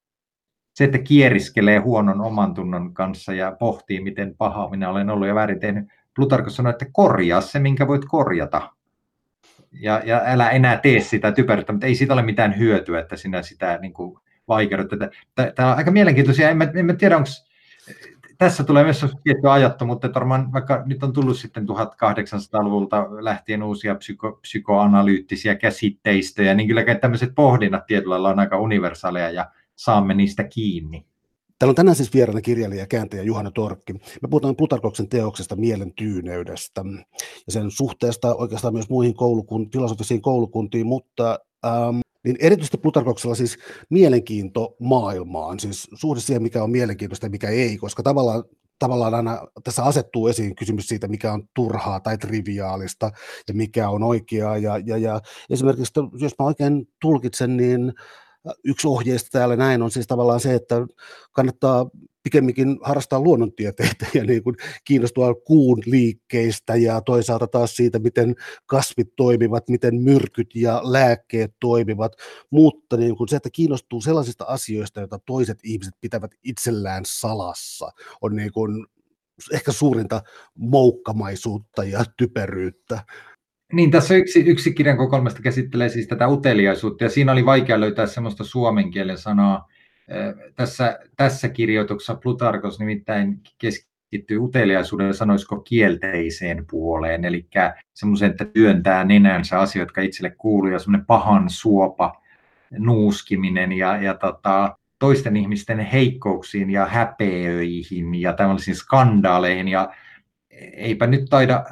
[0.74, 5.34] se, että kieriskelee huonon oman tunnon kanssa ja pohtii, miten paha minä olen ollut ja
[5.34, 5.84] väärin tehnyt.
[6.16, 8.70] Plutarkos sanoi, että korjaa se, minkä voit korjata
[9.72, 13.42] ja, ja älä enää tee sitä typeryyttä, mutta ei siitä ole mitään hyötyä, että sinä
[13.42, 14.88] sitä niin kuin vaikeudet.
[15.54, 17.28] Tämä on aika mielenkiintoisia, en mä, en mä tiedä, onko
[18.38, 23.94] tässä tulee myös tietty ajattomuutta, että varmaan vaikka nyt on tullut sitten 1800-luvulta lähtien uusia
[23.94, 30.44] psyko, psykoanalyyttisiä käsitteistöjä, niin kyllä tämmöiset pohdinnat tietyllä lailla on aika universaaleja ja saamme niistä
[30.44, 31.06] kiinni.
[31.62, 33.92] Täällä on tänään siis vieraana kirjailija ja kääntäjä Juhana Torkki.
[33.92, 36.84] Me puhutaan Plutarkoksen teoksesta mielen tyyneydestä
[37.46, 43.58] ja sen suhteesta oikeastaan myös muihin koulukun, filosofisiin koulukuntiin, mutta ähm, niin erityisesti Plutarkoksella siis
[43.90, 48.44] mielenkiinto maailmaan, siis suhde siihen, mikä on mielenkiintoista ja mikä ei, koska tavallaan
[48.78, 53.10] tavallaan aina tässä asettuu esiin kysymys siitä, mikä on turhaa tai triviaalista
[53.48, 54.58] ja mikä on oikeaa.
[54.58, 55.20] Ja, ja, ja
[55.50, 57.92] esimerkiksi, jos mä oikein tulkitsen, niin
[58.64, 60.86] yksi ohjeista täällä näin on siis tavallaan se, että
[61.32, 61.90] kannattaa
[62.22, 68.34] pikemminkin harrastaa luonnontieteitä ja niin kuin kiinnostua kuun liikkeistä ja toisaalta taas siitä, miten
[68.66, 72.12] kasvit toimivat, miten myrkyt ja lääkkeet toimivat,
[72.50, 78.36] mutta niin kuin se, että kiinnostuu sellaisista asioista, joita toiset ihmiset pitävät itsellään salassa, on
[78.36, 78.86] niin kuin
[79.52, 80.22] ehkä suurinta
[80.54, 83.04] moukkamaisuutta ja typeryyttä.
[83.72, 88.06] Niin, tässä yksi, yksi kirjan kokoelmasta käsittelee siis tätä uteliaisuutta, ja siinä oli vaikea löytää
[88.06, 89.68] semmoista suomen kielen sanaa.
[90.54, 97.46] Tässä, tässä kirjoituksessa Plutarkos nimittäin keskittyy uteliaisuuden, sanoisiko kielteiseen puoleen, eli
[97.94, 102.22] semmoisen, että työntää nenänsä asioita, jotka itselle kuuluu, ja semmoinen pahan suopa
[102.70, 109.68] nuuskiminen, ja, ja tota, toisten ihmisten heikkouksiin ja häpeöihin ja tämmöisiin skandaaleihin.
[109.68, 109.94] Ja
[110.76, 111.64] eipä nyt taida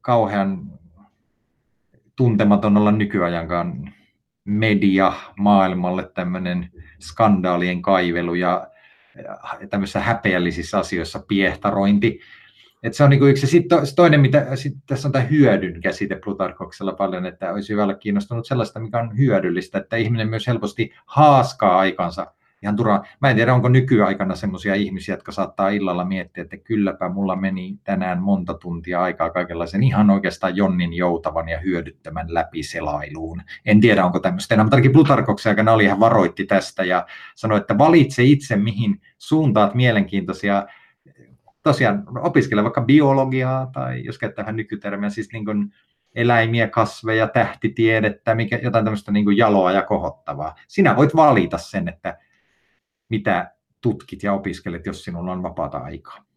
[0.00, 0.77] kauhean
[2.18, 3.94] tuntematon olla nykyajankaan
[4.44, 8.68] media maailmalle tämmöinen skandaalien kaivelu ja
[9.70, 12.20] tämmöisissä häpeällisissä asioissa piehtarointi.
[12.82, 13.46] Et se on niin yksi.
[13.46, 17.94] Sitten toinen, mitä sit tässä on tämä hyödyn käsite Plutarkoksella paljon, että olisi hyvä olla
[17.94, 23.04] kiinnostunut sellaista, mikä on hyödyllistä, että ihminen myös helposti haaskaa aikansa ihan turhaan.
[23.20, 27.78] Mä en tiedä, onko nykyaikana semmoisia ihmisiä, jotka saattaa illalla miettiä, että kylläpä mulla meni
[27.84, 33.42] tänään monta tuntia aikaa kaikenlaisen ihan oikeastaan jonnin joutavan ja hyödyttömän läpiselailuun.
[33.66, 37.58] En tiedä, onko tämmöistä enää, mutta ainakin Plutarkoksen aikana oli ihan varoitti tästä ja sanoi,
[37.58, 40.66] että valitse itse, mihin suuntaat mielenkiintoisia
[41.62, 45.72] tosiaan opiskele vaikka biologiaa tai jos käyttää vähän nykytermiä, siis niin kuin
[46.14, 50.54] eläimiä, kasveja, tähtitiedettä, mikä, jotain tämmöistä niin jaloa ja kohottavaa.
[50.68, 52.18] Sinä voit valita sen, että
[53.08, 56.28] mitä tutkit ja opiskelet, jos sinulla on vapaata aikaa.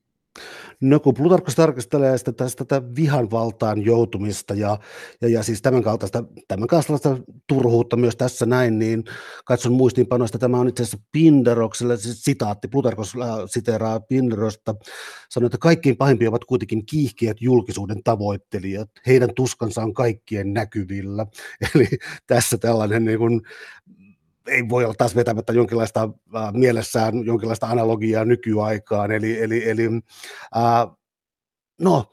[0.81, 4.79] No kun Plutarkos tarkastelee sitä tästä tätä vihan valtaan joutumista ja,
[5.21, 9.03] ja, ja siis tämän kaltaista, tämän kaltaista turhuutta myös tässä näin, niin
[9.45, 14.75] katson muistiinpanoista, tämä on itse asiassa Pinderokselle, siis sitaatti, Plutarkos äh, siteraa Pinderosta,
[15.29, 21.25] sanoi, että kaikkein pahimpia ovat kuitenkin kiihkeät julkisuuden tavoittelijat, heidän tuskansa on kaikkien näkyvillä,
[21.75, 21.87] eli
[22.27, 23.41] tässä tällainen niin kuin,
[24.47, 29.11] ei voi olla taas vetämättä jonkinlaista äh, mielessään jonkinlaista analogiaa nykyaikaan.
[29.11, 29.85] Eli, eli, eli
[30.57, 30.95] äh,
[31.81, 32.11] no,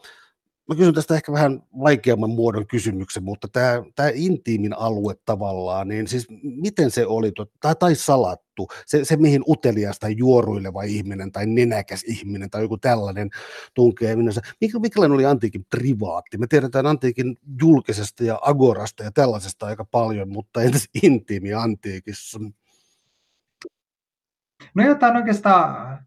[0.69, 6.09] mä kysyn tästä ehkä vähän vaikeamman muodon kysymyksen, mutta tämä, tämä intiimin alue tavallaan, niin
[6.09, 11.47] siis miten se oli, tai, tai salattu, se, se mihin utelias tai juoruileva ihminen tai
[11.47, 13.31] nenäkäs ihminen tai joku tällainen
[13.75, 16.39] tunkee minänsä, mikä, mikälainen oli antiikin privaatti?
[16.39, 22.39] Me tiedetään antiikin julkisesta ja agorasta ja tällaisesta aika paljon, mutta entäs intiimi antiikissa?
[24.75, 25.99] No jotain oikeastaan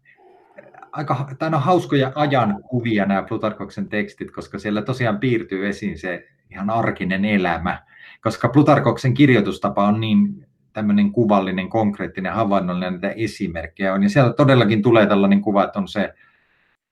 [0.92, 6.28] aika tai no, hauskoja ajan kuvia nämä Plutarkoksen tekstit, koska siellä tosiaan piirtyy esiin se
[6.50, 7.82] ihan arkinen elämä,
[8.20, 14.02] koska Plutarkoksen kirjoitustapa on niin tämmöinen kuvallinen, konkreettinen, havainnollinen, näitä esimerkkejä on.
[14.02, 16.14] Ja siellä todellakin tulee tällainen kuva, että on se,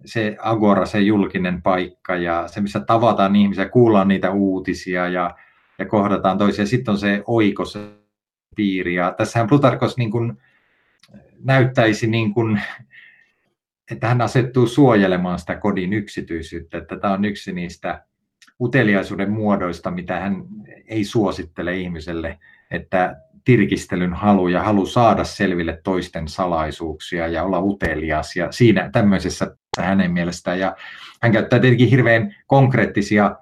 [0.05, 5.35] se agora, se julkinen paikka ja se, missä tavataan ihmisiä, kuullaan niitä uutisia ja,
[5.79, 6.67] ja kohdataan toisia.
[6.67, 7.79] Sitten on se oikos
[8.57, 8.95] piiri.
[8.95, 10.39] Ja tässähän Plutarkos niin kuin
[11.45, 12.61] näyttäisi niin kuin
[13.91, 18.05] että hän asettuu suojelemaan sitä kodin yksityisyyttä, että tämä on yksi niistä
[18.61, 20.45] uteliaisuuden muodoista, mitä hän
[20.89, 22.39] ei suosittele ihmiselle,
[22.71, 28.37] että tirkistelyn halu ja halu saada selville toisten salaisuuksia ja olla utelias.
[28.37, 30.59] Ja siinä tämmöisessä hänen mielestään.
[30.59, 30.77] Ja
[31.23, 33.37] hän käyttää tietenkin hirveän konkreettisia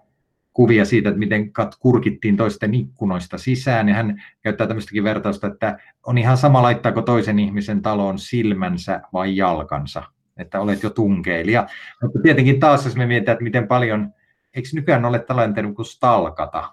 [0.53, 6.19] kuvia siitä, että miten kurkittiin toisten ikkunoista sisään, ja hän käyttää tämmöistäkin vertausta, että on
[6.19, 10.03] ihan sama laittaako toisen ihmisen taloon silmänsä vai jalkansa
[10.39, 11.67] että olet jo tunkeilija.
[12.03, 14.13] Mutta tietenkin taas, jos me mietitään, että miten paljon,
[14.55, 16.71] eikö nykyään ole tällainen termi kuin stalkata?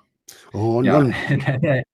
[0.54, 1.15] On, ja, on.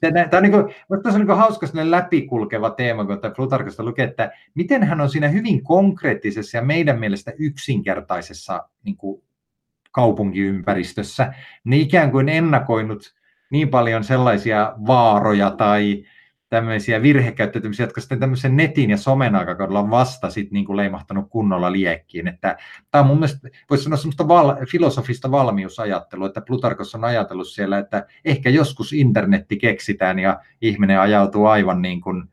[0.00, 5.00] Tämä on, niin kuin, on niin hauska läpikulkeva teema, kun Plutarkosta lukee, että miten hän
[5.00, 9.22] on siinä hyvin konkreettisessa ja meidän mielestä yksinkertaisessa niin kuin
[9.90, 11.32] kaupunkiympäristössä,
[11.64, 13.14] niin ikään kuin ennakoinut
[13.50, 16.04] niin paljon sellaisia vaaroja tai
[16.50, 21.30] tämmöisiä virhekäyttäytymisiä, jotka sitten tämmöisen netin ja somen aikakaudella on vasta sit niin kuin leimahtanut
[21.30, 22.28] kunnolla liekkiin.
[22.28, 22.56] Että
[22.90, 27.78] tämä on mun mielestä, voisi sanoa semmoista val, filosofista valmiusajattelua, että Plutarkos on ajatellut siellä,
[27.78, 32.24] että ehkä joskus internetti keksitään ja ihminen ajautuu aivan niin kuin,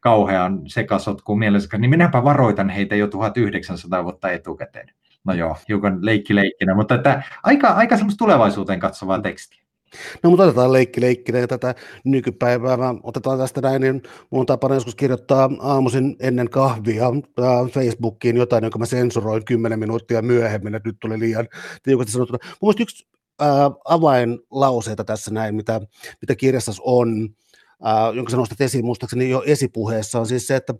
[0.00, 4.88] kauhean sekasotkuun mielessä, niin minäpä varoitan heitä jo 1900 vuotta etukäteen.
[5.24, 9.62] No joo, hiukan leikki leikkinä, mutta että aika, aika semmoista tulevaisuuteen katsovaa tekstiä.
[10.22, 11.74] No mutta otetaan leikki leikkinä tätä
[12.04, 12.76] nykypäivää.
[12.76, 17.06] Mä otetaan tästä näin, niin mun tapana joskus kirjoittaa aamuisin ennen kahvia
[17.72, 21.48] Facebookiin jotain, jonka mä sensuroin kymmenen minuuttia myöhemmin, että nyt tuli liian
[21.82, 22.38] tiukasti sanottuna.
[22.62, 23.06] Mun yksi
[23.40, 25.80] ää, avainlauseita tässä näin, mitä,
[26.20, 27.28] mitä kirjassa on,
[27.86, 30.74] äh, jonka sä nostat esiin muistaakseni jo esipuheessa, on siis se, että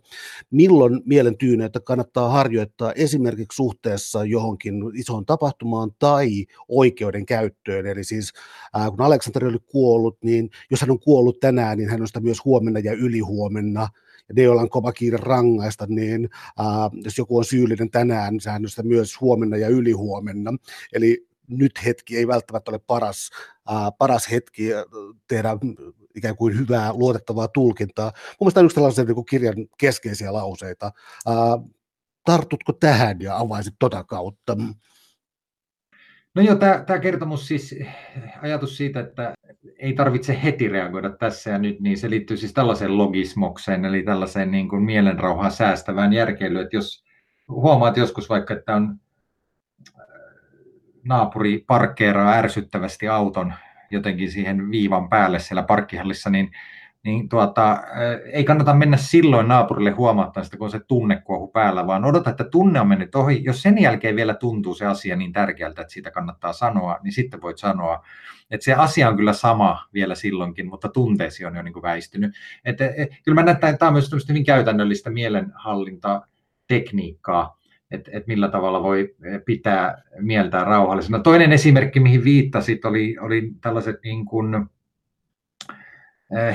[0.51, 7.85] milloin mielen tyyneyttä kannattaa harjoittaa esimerkiksi suhteessa johonkin isoon tapahtumaan tai oikeuden käyttöön.
[7.85, 8.33] Eli siis
[8.77, 12.19] äh, kun Aleksanteri oli kuollut, niin jos hän on kuollut tänään, niin hän on sitä
[12.19, 13.87] myös huomenna ja ylihuomenna
[14.29, 16.65] ja ne, joilla on kova kiire rangaista, niin äh,
[17.03, 20.51] jos joku on syyllinen tänään, niin sehän on sitä myös huomenna ja ylihuomenna.
[20.93, 23.29] Eli nyt hetki ei välttämättä ole paras,
[23.71, 24.69] äh, paras hetki
[25.27, 25.49] tehdä
[26.15, 28.05] ikään kuin hyvää, luotettavaa tulkintaa.
[28.05, 30.91] Mun mielestä on yksi tällaisia niin kirjan keskeisiä lauseita.
[31.27, 31.35] Ää,
[32.25, 34.57] tartutko tähän ja avaisit tota kautta?
[36.35, 37.75] No joo, tämä kertomus siis,
[38.41, 39.33] ajatus siitä, että
[39.79, 44.51] ei tarvitse heti reagoida tässä ja nyt, niin se liittyy siis tällaiseen logismokseen, eli tällaiseen
[44.51, 47.03] niin kuin mielenrauhaa säästävään järkeilyyn, että jos
[47.47, 48.99] huomaat joskus vaikka, että on
[51.03, 53.53] naapuri parkkeeraa ärsyttävästi auton
[53.91, 56.51] jotenkin siihen viivan päälle siellä parkkihallissa, niin
[57.05, 57.83] niin tuota,
[58.31, 62.43] ei kannata mennä silloin naapurille huomattaa sitä, kun on se tunnekuohu päällä, vaan odota, että
[62.43, 63.43] tunne on mennyt ohi.
[63.43, 67.41] Jos sen jälkeen vielä tuntuu se asia niin tärkeältä, että siitä kannattaa sanoa, niin sitten
[67.41, 68.05] voit sanoa,
[68.51, 72.35] että se asia on kyllä sama vielä silloinkin, mutta tunteesi on jo niin kuin väistynyt.
[72.65, 77.57] Että, et, kyllä mä näen, että tämä on myös hyvin käytännöllistä mielenhallintatekniikkaa,
[77.93, 81.19] että, että millä tavalla voi pitää mieltään rauhallisena.
[81.19, 84.65] Toinen esimerkki, mihin viittasit, oli, oli tällaiset niin kuin,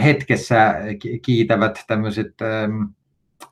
[0.02, 0.74] hetkessä
[1.22, 2.34] kiitävät tämmöiset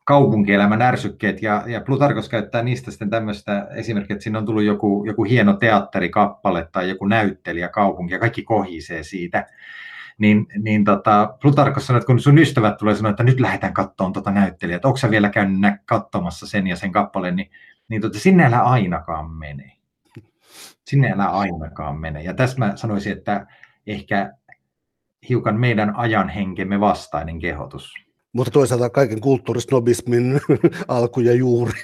[0.04, 5.04] kaupunkielämän ärsykkeet, ja, ja Plutarkos käyttää niistä sitten tämmöistä esimerkkiä, että siinä on tullut joku,
[5.06, 9.46] joku hieno teatterikappale tai joku näyttelijä kaupunki, ja kaikki kohisee siitä.
[10.18, 14.12] Niin, niin tota, Plutarkos sanoi, että kun sun ystävät tulee sanoa, että nyt lähdetään katsomaan
[14.12, 17.50] tuota näyttelijää, että onko sä vielä käynyt katsomassa sen ja sen kappaleen, niin,
[17.88, 19.72] niin tota, sinne älä ainakaan mene.
[20.84, 22.22] Sinne älä ainakaan mene.
[22.22, 23.46] Ja tässä mä sanoisin, että
[23.86, 24.32] ehkä
[25.28, 27.94] hiukan meidän ajan henkemme vastainen kehotus.
[28.32, 30.40] Mutta toisaalta kaiken kulttuurisnobismin
[30.88, 31.80] alku ja juuri.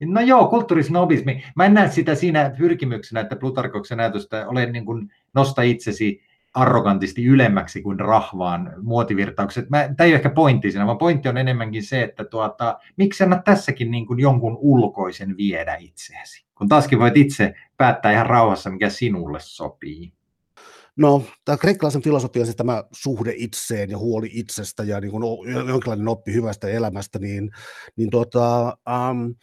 [0.00, 1.44] No joo, kulttuurisnobismi.
[1.56, 6.22] Mä en näe sitä siinä pyrkimyksenä, että Plutarkoksen ajatusta ole niin kuin nosta itsesi
[6.58, 9.68] arrogantisti ylemmäksi kuin rahvaan muotivirtaukset.
[9.68, 13.44] Tämä ei ole ehkä pointti siinä, vaan pointti on enemmänkin se, että tuota, miksi annat
[13.44, 18.90] tässäkin niin kuin jonkun ulkoisen viedä itseäsi, kun taaskin voit itse päättää ihan rauhassa, mikä
[18.90, 20.12] sinulle sopii.
[20.96, 25.22] No, tämä kreikkalaisen filosofian siis tämä suhde itseen ja huoli itsestä ja niin kuin
[25.68, 27.50] jonkinlainen oppi hyvästä elämästä, niin,
[27.96, 28.76] niin tuota,
[29.10, 29.34] um,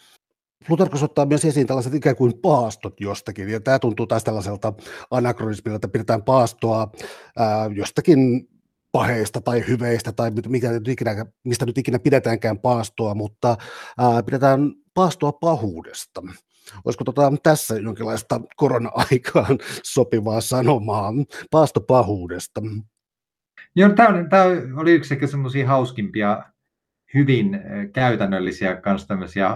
[0.67, 4.73] Plutarkos ottaa myös esiin tällaiset ikään kuin paastot jostakin, ja tämä tuntuu taas tällaiselta
[5.11, 6.91] anakronismilta, että pidetään paastoa
[7.37, 8.49] ää, jostakin
[8.91, 13.57] paheista tai hyveistä tai mikä nyt ikinä, mistä nyt ikinä pidetäänkään paastoa, mutta
[13.97, 16.21] ää, pidetään paastoa pahuudesta.
[16.85, 21.13] Olisiko tota, tässä jonkinlaista korona-aikaan sopivaa sanomaa
[21.51, 22.61] paastopahuudesta?
[23.75, 24.45] Joo, tämä, oli, tämä
[24.77, 26.43] oli yksi ehkä semmoisia hauskimpia,
[27.15, 27.59] hyvin
[27.93, 29.07] käytännöllisiä kans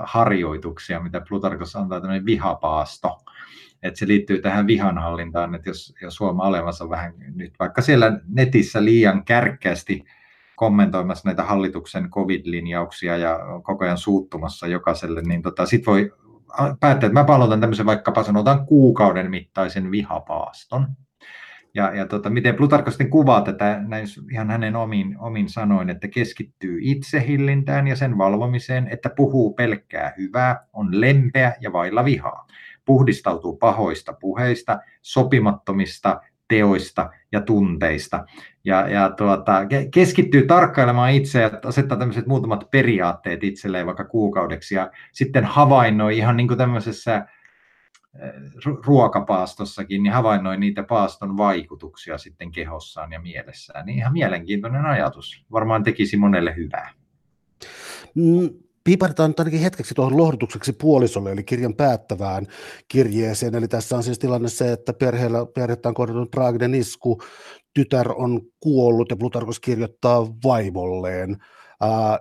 [0.03, 3.17] harjoituksia, mitä Plutarkos antaa tämmöinen vihapaasto.
[3.83, 8.85] Että se liittyy tähän vihanhallintaan, että jos, jos huomaa olevansa vähän nyt vaikka siellä netissä
[8.85, 10.03] liian kärkkäästi
[10.55, 16.11] kommentoimassa näitä hallituksen covid-linjauksia ja koko ajan suuttumassa jokaiselle, niin tota, sit voi
[16.79, 20.87] päättää, että mä palautan tämmöisen vaikkapa sanotaan kuukauden mittaisen vihapaaston.
[21.73, 26.07] Ja, ja tota, miten Plutarko sitten kuvaa tätä näin ihan hänen omin, omin sanoin, että
[26.07, 32.47] keskittyy itsehillintään ja sen valvomiseen, että puhuu pelkkää hyvää, on lempeä ja vailla vihaa,
[32.85, 38.25] puhdistautuu pahoista puheista, sopimattomista teoista ja tunteista.
[38.63, 44.91] Ja, ja tuota, keskittyy tarkkailemaan itse ja asettaa tämmöiset muutamat periaatteet itselleen vaikka kuukaudeksi ja
[45.11, 47.25] sitten havainnoi ihan niin kuin tämmöisessä
[48.85, 53.85] ruokapaastossakin, niin havainnoi niitä paaston vaikutuksia sitten kehossaan ja mielessään.
[53.85, 55.45] Niin ihan mielenkiintoinen ajatus.
[55.51, 56.93] Varmaan tekisi monelle hyvää.
[58.15, 58.49] Mm,
[58.83, 62.47] piiparetaan ainakin hetkeksi tuohon lohdutukseksi puolisolle, eli kirjan päättävään
[62.87, 63.55] kirjeeseen.
[63.55, 67.21] Eli tässä on siis tilanne se, että perheellä, perhettä on kohdannut traaginen isku,
[67.73, 71.37] tytär on kuollut ja Plutarkos kirjoittaa vaimolleen.
[71.81, 72.19] Ää,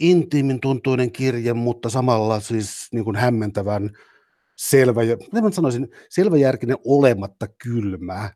[0.00, 3.90] intiimin tuntuinen kirje, mutta samalla siis niin kuin hämmentävän
[4.56, 5.00] selvä,
[5.42, 8.30] mä sanoisin, selväjärkinen olematta kylmä,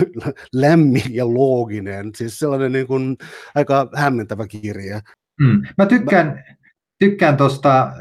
[0.54, 3.16] lämmin ja looginen, siis sellainen niin kuin
[3.54, 5.00] aika hämmentävä kirja.
[5.40, 5.62] Mm.
[5.78, 6.56] Mä tykkään, mä,
[7.02, 7.92] Tykkään tuosta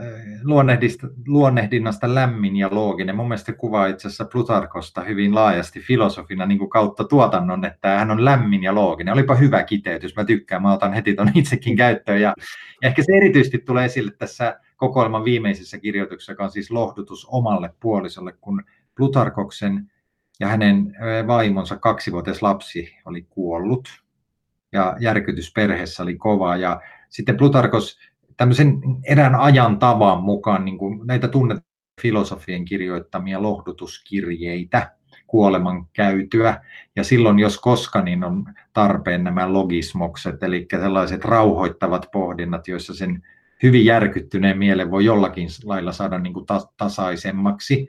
[1.25, 3.15] luonnehdinnasta lämmin ja looginen.
[3.15, 8.11] Mun mielestä kuvaa itse asiassa Plutarkosta hyvin laajasti filosofina niin kuin kautta tuotannon, että hän
[8.11, 9.13] on lämmin ja looginen.
[9.13, 12.21] Olipa hyvä kiteytys, mä tykkään, mä otan heti ton itsekin käyttöön.
[12.21, 12.33] Ja,
[12.81, 17.73] ja ehkä se erityisesti tulee esille tässä kokoelman viimeisessä kirjoituksessa, joka on siis lohdutus omalle
[17.79, 18.63] puolisolle, kun
[18.95, 19.91] Plutarkoksen
[20.39, 20.95] ja hänen
[21.27, 23.89] vaimonsa kaksivuotias lapsi oli kuollut
[24.71, 26.55] ja järkytys perheessä oli kova.
[26.55, 27.99] Ja sitten Plutarkos
[28.41, 31.57] tämmöisen erään ajan tavan mukaan niin kuin näitä tunnet
[32.01, 34.91] filosofien kirjoittamia lohdutuskirjeitä
[35.27, 36.61] kuoleman käytyä.
[36.95, 43.23] Ja silloin, jos koska, niin on tarpeen nämä logismokset, eli sellaiset rauhoittavat pohdinnat, joissa sen
[43.63, 46.45] hyvin järkyttyneen mielen voi jollakin lailla saada niin kuin
[46.77, 47.87] tasaisemmaksi.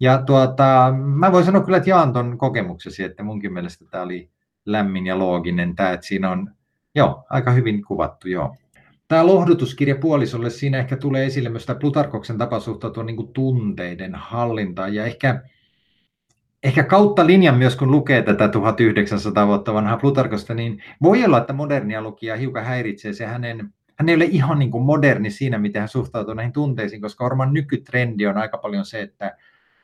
[0.00, 4.30] Ja tuota, mä voin sanoa kyllä, että jaan tuon kokemuksesi, että munkin mielestä tämä oli
[4.66, 6.50] lämmin ja looginen, tämä, että siinä on
[6.94, 8.56] joo, aika hyvin kuvattu, joo
[9.08, 14.94] tämä lohdutuskirja puolisolle, siinä ehkä tulee esille myös tämä Plutarkoksen tapa suhtautua niin tunteiden hallintaan
[14.94, 15.42] ja ehkä
[16.64, 21.52] ehkä kautta linjan myös, kun lukee tätä 1900 vuotta vanhaa Plutarkosta, niin voi olla, että
[21.52, 25.80] modernia lukija hiukan häiritsee se hänen, hän ei ole ihan niin kuin moderni siinä, miten
[25.80, 29.36] hän suhtautuu näihin tunteisiin, koska varmaan nykytrendi on aika paljon se, että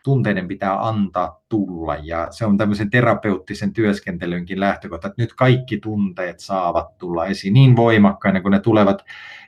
[0.05, 6.41] tunteiden pitää antaa tulla ja se on tämmöisen terapeuttisen työskentelynkin lähtökohta, että nyt kaikki tunteet
[6.41, 9.05] saavat tulla esiin niin voimakkaina kuin ne tulevat.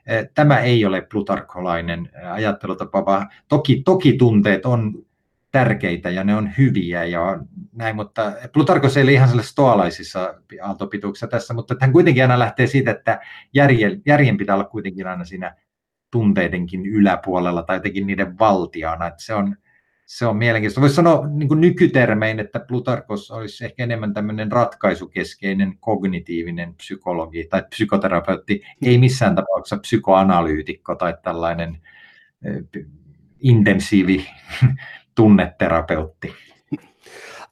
[0.06, 5.04] Eh, tämä ei ole plutarkolainen ajattelutapa, vaan toki, toki tunteet on
[5.52, 7.38] tärkeitä ja ne on hyviä ja
[7.72, 12.66] näin, mutta Plutarkos ei ole ihan sellaisissa stoalaisissa aaltopituuksissa tässä, mutta hän kuitenkin aina lähtee
[12.66, 13.20] siitä, että
[13.54, 15.56] järjen, järjen pitää olla kuitenkin aina siinä
[16.10, 19.56] tunteidenkin yläpuolella tai jotenkin niiden valtiana, että se on,
[20.06, 20.80] se on mielenkiintoista.
[20.80, 27.62] Voisi sanoa niin kuin nykytermein, että Plutarkos olisi ehkä enemmän tämmöinen ratkaisukeskeinen kognitiivinen psykologi tai
[27.70, 31.78] psykoterapeutti, ei missään tapauksessa psykoanalyytikko tai tällainen
[33.40, 34.26] intensiivi
[35.14, 36.32] tunneterapeutti.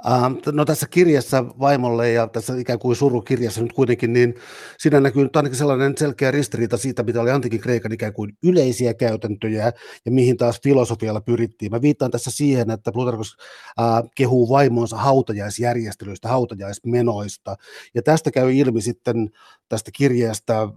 [0.06, 4.34] Ähm, no tässä kirjassa vaimolle ja tässä ikään kuin surukirjassa nyt kuitenkin, niin
[4.78, 8.94] siinä näkyy nyt ainakin sellainen selkeä ristiriita siitä, mitä oli antikin Kreikan ikään kuin yleisiä
[8.94, 9.72] käytäntöjä
[10.04, 11.70] ja mihin taas filosofialla pyrittiin.
[11.70, 13.36] Mä viittaan tässä siihen, että Plutarkos
[13.80, 17.56] äh, kehuu vaimonsa hautajaisjärjestelyistä, hautajaismenoista
[17.94, 19.30] ja tästä käy ilmi sitten
[19.68, 20.70] tästä kirjeestä äh,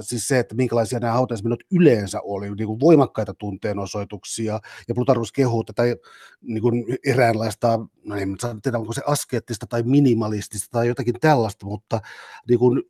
[0.00, 5.64] siis se, että minkälaisia nämä hautajaismenot yleensä oli, niin kuin voimakkaita tunteenosoituksia ja Plutarkos kehuu
[5.64, 5.82] tätä
[6.42, 8.16] niin kuin eräänlaista, no
[8.58, 12.00] en tiedä onko se askeettista tai minimalistista tai jotakin tällaista, mutta
[12.48, 12.82] niin kuin,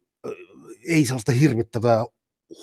[0.89, 2.05] ei sellaista hirvittävää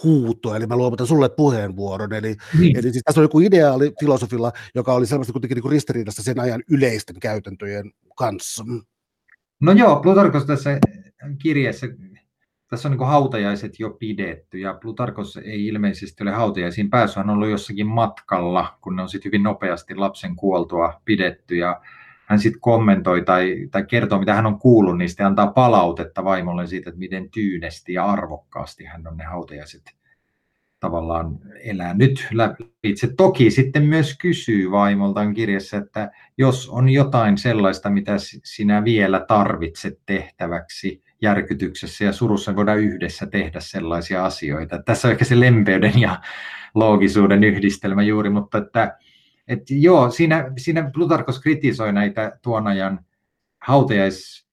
[0.03, 2.78] huutoa, eli mä luovutan sulle puheenvuoron, eli, niin.
[2.78, 6.64] eli siis tässä on joku ideaali filosofilla, joka oli selvästi kuitenkin niin ristiriidassa sen ajan
[6.70, 8.66] yleisten käytäntöjen kanssa.
[9.60, 10.80] No joo, Plutarkos tässä
[11.41, 11.88] kirjeessä,
[12.70, 17.36] tässä on niin hautajaiset jo pidetty, ja Plutarkos ei ilmeisesti ole hautajaisiin päässyt, hän on
[17.36, 21.82] ollut jossakin matkalla, kun ne on sitten hyvin nopeasti lapsen kuoltua pidetty, ja
[22.26, 26.68] hän sitten kommentoi tai, tai kertoo, mitä hän on kuullut niistä ja antaa palautetta vaimolle
[26.68, 29.96] siitä, että miten tyynesti ja arvokkaasti hän on ne hautajaiset
[30.80, 32.28] tavallaan elänyt
[32.84, 33.14] itse.
[33.18, 38.14] Toki sitten myös kysyy vaimoltaan kirjassa, että jos on jotain sellaista, mitä
[38.44, 44.84] sinä vielä tarvitset tehtäväksi järkytyksessä ja surussa, niin voidaan yhdessä tehdä sellaisia asioita.
[44.84, 46.20] Tässä on ehkä se lempeyden ja
[46.76, 48.98] loogisuuden yhdistelmä juuri, mutta että
[49.48, 53.06] et joo, siinä, siinä Plutarkos kritisoi näitä tuon ajan
[53.62, 54.46] hautajais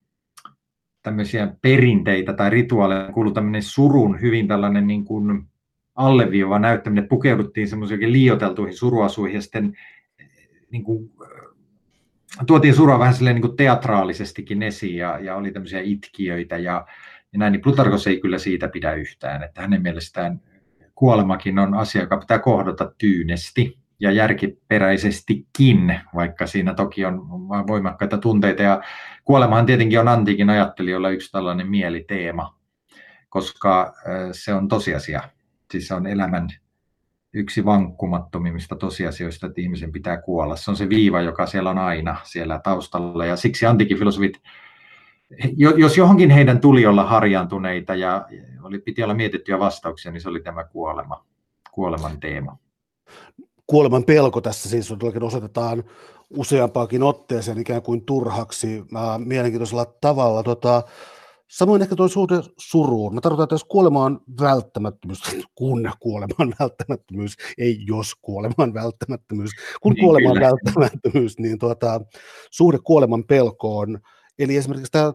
[1.02, 5.44] tämmöisiä perinteitä tai rituaaleja, kuuluu tämmöinen surun hyvin tällainen niin kuin
[5.94, 9.72] alleviiva näyttäminen, pukeuduttiin semmoisiin liioteltuihin suruasuihin ja sitten
[10.70, 11.10] niin kuin,
[12.46, 16.86] tuotiin surua vähän silleen niin kuin teatraalisestikin esiin ja, ja oli tämmöisiä itkiöitä ja,
[17.32, 20.40] ja näin, niin Plutarkos ei kyllä siitä pidä yhtään, että hänen mielestään
[20.94, 27.28] kuolemakin on asia, joka pitää kohdata tyynesti ja järkiperäisestikin, vaikka siinä toki on
[27.66, 28.62] voimakkaita tunteita.
[28.62, 28.82] Ja
[29.24, 32.58] kuolemahan tietenkin on antiikin ajattelijoilla yksi tällainen mieliteema,
[33.28, 33.94] koska
[34.32, 35.22] se on tosiasia.
[35.70, 36.48] Siis se on elämän
[37.32, 40.56] yksi vankkumattomimmista tosiasioista, että ihmisen pitää kuolla.
[40.56, 43.26] Se on se viiva, joka siellä on aina siellä taustalla.
[43.26, 44.42] Ja siksi antiikin filosofit,
[45.76, 48.26] jos johonkin heidän tuli olla harjaantuneita ja
[48.62, 51.24] oli, piti olla mietittyjä vastauksia, niin se oli tämä kuolema,
[51.72, 52.58] kuoleman teema
[53.72, 55.84] kuoleman pelko tässä siis osoitetaan
[56.30, 60.42] useampaakin otteeseen ikään kuin turhaksi äh, mielenkiintoisella tavalla.
[60.42, 60.82] Tota,
[61.50, 63.14] samoin ehkä tuo suhde suruun.
[63.14, 65.20] Mä tarkoitan, että jos kuolema on välttämättömyys,
[65.54, 69.50] kun kuolema on välttämättömyys, ei jos kuolema on välttämättömyys,
[69.82, 70.50] kun niin, kuolema on kyllä.
[70.50, 72.00] välttämättömyys, niin tuota,
[72.50, 73.98] suhde kuoleman pelkoon.
[74.38, 75.12] Eli esimerkiksi tämä,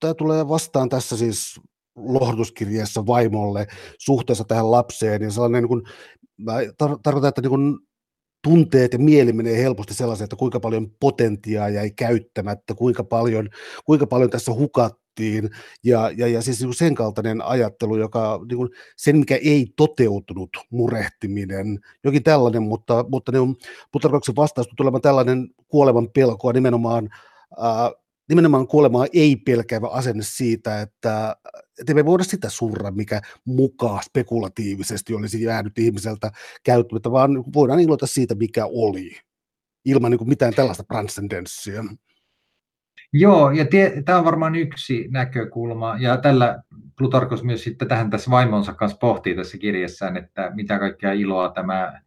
[0.00, 1.60] tämä tulee vastaan tässä siis
[1.96, 3.66] lohdutuskirjeessä vaimolle
[3.98, 5.82] suhteessa tähän lapseen ja sellainen niin kuin
[6.38, 7.78] mä tar- tarkoitan, että niin
[8.42, 13.48] tunteet ja mieli menee helposti sellaiseen, että kuinka paljon potentiaa jäi käyttämättä, kuinka paljon,
[13.84, 15.50] kuinka paljon tässä hukattiin,
[15.84, 20.50] ja, ja, ja siis niin sen kaltainen ajattelu, joka niin kuin sen, mikä ei toteutunut,
[20.70, 23.54] murehtiminen, jokin tällainen, mutta, mutta ne on,
[24.36, 27.08] vastaus tulemaan tällainen kuoleman pelkoa nimenomaan,
[28.28, 31.36] nimenomaan kuolemaa ei pelkäävä asenne siitä, että,
[31.80, 36.30] että me voida sitä surra, mikä mukaan spekulatiivisesti olisi jäänyt ihmiseltä
[36.64, 39.16] käyttämättä, vaan voidaan iloita siitä, mikä oli,
[39.84, 41.84] ilman niin kuin mitään tällaista transcendenssia.
[43.12, 43.66] Joo, ja
[44.04, 46.62] tämä on varmaan yksi näkökulma, ja tällä
[46.98, 52.00] Plutarkos myös sitten tähän tässä vaimonsa kanssa pohtii tässä kirjassaan, että mitä kaikkea iloa tämä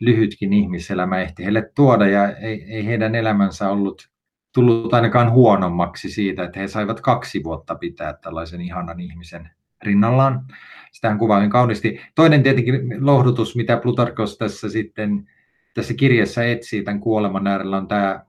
[0.00, 4.08] lyhytkin ihmiselämä ehti heille tuoda, ja ei, ei heidän elämänsä ollut
[4.54, 9.50] tullut ainakaan huonommaksi siitä, että he saivat kaksi vuotta pitää tällaisen ihanan ihmisen
[9.82, 10.44] rinnallaan.
[10.92, 12.00] Sitähän kuvailin kauniisti.
[12.14, 15.28] Toinen tietenkin lohdutus, mitä Plutarkos tässä sitten
[15.74, 18.24] tässä kirjassa etsii tämän kuoleman äärellä, on tämä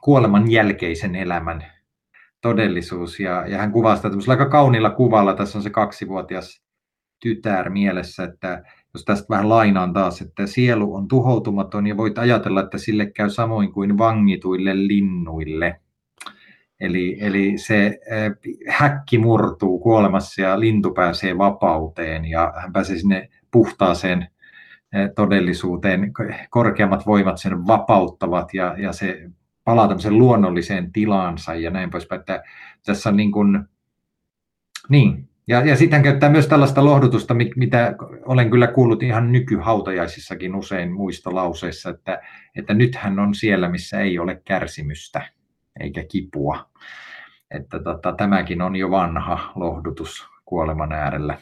[0.00, 1.64] kuoleman jälkeisen elämän
[2.40, 3.20] todellisuus.
[3.20, 5.34] Ja, ja hän kuvaa sitä aika kauniilla kuvalla.
[5.34, 6.62] Tässä on se kaksivuotias
[7.20, 8.62] tytär mielessä, että
[8.94, 13.30] jos tästä vähän lainaan taas, että sielu on tuhoutumaton ja voit ajatella, että sille käy
[13.30, 15.80] samoin kuin vangituille linnuille.
[16.80, 17.98] Eli, eli se
[18.68, 24.28] häkki murtuu kuolemassa ja lintu pääsee vapauteen ja hän pääsee sinne puhtaaseen
[25.14, 26.12] todellisuuteen.
[26.50, 29.30] Korkeammat voimat sen vapauttavat ja, ja se
[29.64, 32.20] palaa tämmöiseen luonnolliseen tilaansa ja näin poispäin.
[32.20, 32.42] Että
[32.86, 33.64] tässä on niin kuin,
[34.88, 37.94] niin, ja, ja sitten hän käyttää myös tällaista lohdutusta, mitä
[38.24, 42.22] olen kyllä kuullut ihan nykyhautajaisissakin usein muistolauseissa, että,
[42.56, 45.22] että nyt hän on siellä, missä ei ole kärsimystä
[45.80, 46.70] eikä kipua.
[47.50, 51.38] Että tota, tämäkin on jo vanha lohdutus kuoleman äärellä.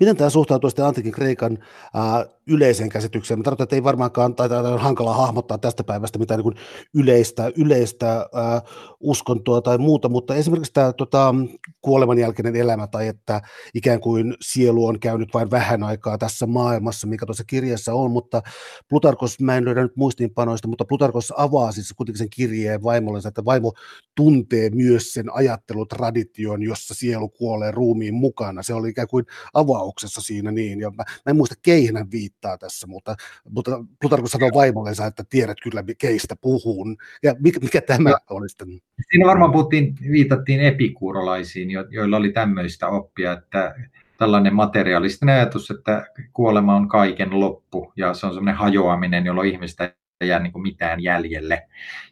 [0.00, 1.58] Miten tämä suhtautuu sitten antiikin Kreikan
[1.94, 3.38] ää, yleiseen käsitykseen?
[3.38, 6.54] Mä tarkoitan, että ei varmaankaan, tai, tai on hankala hahmottaa tästä päivästä mitään niin
[6.94, 8.62] yleistä, yleistä ää,
[9.00, 11.34] uskontoa tai muuta, mutta esimerkiksi tämä tota,
[11.80, 13.40] kuoleman jälkeinen elämä, tai että
[13.74, 18.42] ikään kuin sielu on käynyt vain vähän aikaa tässä maailmassa, mikä tuossa kirjassa on, mutta
[18.88, 23.44] Plutarkos, mä en löydä nyt muistiinpanoista, mutta Plutarkos avaa siis kuitenkin sen kirjeen vaimollensa, että
[23.44, 23.72] vaimo
[24.16, 28.62] tuntee myös sen ajattelutradition, jossa sielu kuolee ruumiin mukana.
[28.62, 32.58] Se oli ikään kuin avauksessa siinä niin, ja mä, mä en muista keihin hän viittaa
[32.58, 33.16] tässä, mutta,
[33.50, 38.68] mutta Plutarkos sanoo vaimollensa, että tiedät kyllä keistä puhun, ja mikä, mikä tämä oli sitten?
[39.10, 43.74] Siinä varmaan puhuttiin, viitattiin epikuurolaisiin, joilla oli tämmöistä oppia, että
[44.18, 49.94] tällainen materialistinen ajatus, että kuolema on kaiken loppu, ja se on semmoinen hajoaminen, jolloin ihmistä
[50.20, 51.68] ei jää niin mitään jäljelle.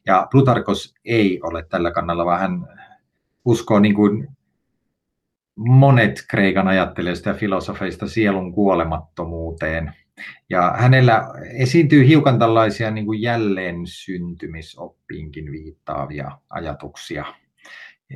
[0.06, 2.68] Ja Plutarkos ei ole tällä kannalla, vaan hän
[3.44, 4.28] uskoo niin kuin
[5.58, 9.92] monet Kreikan ajattelijoista ja filosofeista sielun kuolemattomuuteen.
[10.50, 11.22] Ja hänellä
[11.54, 17.24] esiintyy hiukan tällaisia niin kuin jälleen syntymisoppiinkin viittaavia ajatuksia.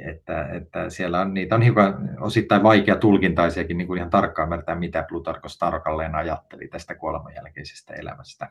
[0.09, 4.74] Että, että siellä on, niitä on hiukan osittain vaikea tulkintaisiakin niin kuin ihan tarkkaan ymmärtää,
[4.74, 8.49] mitä Plutarkos tarkalleen ajatteli tästä kuoleman jälkeisestä elämästä.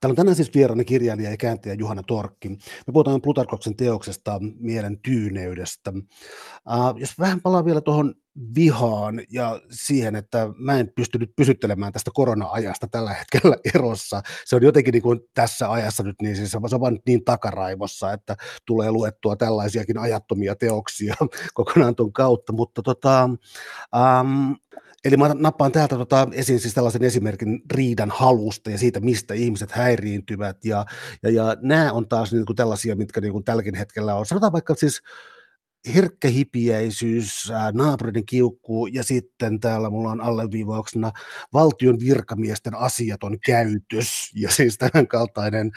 [0.00, 2.48] Täällä on tänään siis vieraana kirjailija ja kääntäjä Juhana Torkki.
[2.48, 5.92] Me puhutaan Plutarkoksen teoksesta Mielen tyyneydestä.
[5.92, 8.14] Uh, jos vähän palaa vielä tuohon
[8.54, 14.22] vihaan ja siihen, että mä en pystynyt pysyttelemään tästä korona-ajasta tällä hetkellä erossa.
[14.44, 18.12] Se on jotenkin niin kuin tässä ajassa nyt niin, siis se on vaan niin takaraivossa,
[18.12, 18.36] että
[18.66, 21.14] tulee luettua tällaisiakin ajattomia teoksia
[21.54, 23.30] kokonaan tuon kautta, mutta tota,
[24.20, 24.56] um,
[25.04, 29.72] Eli mä nappaan täältä tota esiin siis tällaisen esimerkin riidan halusta ja siitä, mistä ihmiset
[29.72, 30.64] häiriintyvät.
[30.64, 30.86] Ja,
[31.22, 34.26] ja, ja nämä on taas niin kuin tällaisia, mitkä niin kuin tälläkin hetkellä on.
[34.26, 35.02] Sanotaan vaikka siis
[35.94, 41.12] herkkähipiäisyys, naapurin kiukku ja sitten täällä mulla on alleviivauksena
[41.52, 45.70] valtion virkamiesten asiaton käytös ja siis tämän kaltainen.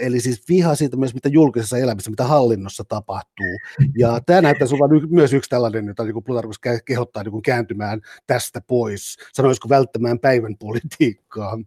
[0.00, 3.58] Eli siis viha siitä myös, mitä julkisessa elämässä, mitä hallinnossa tapahtuu.
[3.98, 9.16] Ja tämä näyttää sinulla myös yksi tällainen, jota niin Plutarkus kehottaa niin kääntymään tästä pois.
[9.32, 11.58] Sanoisiko välttämään päivän politiikkaa?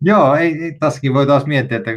[0.00, 1.90] Joo, ei, ei taskin voi taas miettiä, että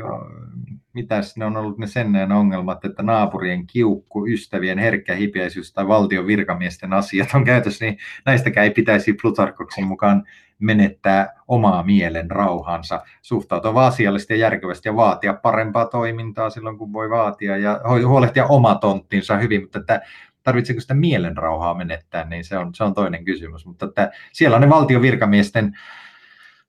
[0.97, 6.27] mitäs ne on ollut ne senneen ongelmat, että naapurien kiukku, ystävien herkkä hipiäisyys tai valtion
[6.27, 10.23] virkamiesten asiat on käytössä, niin näistäkään ei pitäisi Plutarkoksen mukaan
[10.59, 17.09] menettää omaa mielen rauhansa, suhtautua asiallisesti ja järkevästi ja vaatia parempaa toimintaa silloin, kun voi
[17.09, 20.01] vaatia ja huolehtia oma tonttinsa hyvin, mutta että
[20.43, 23.65] tarvitseeko sitä mielen rauhaa menettää, niin se on, se on toinen kysymys.
[23.65, 25.77] Mutta että siellä on ne valtion virkamiesten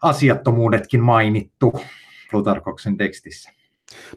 [0.03, 1.81] asiattomuudetkin mainittu
[2.31, 3.58] Plutarkoksen tekstissä.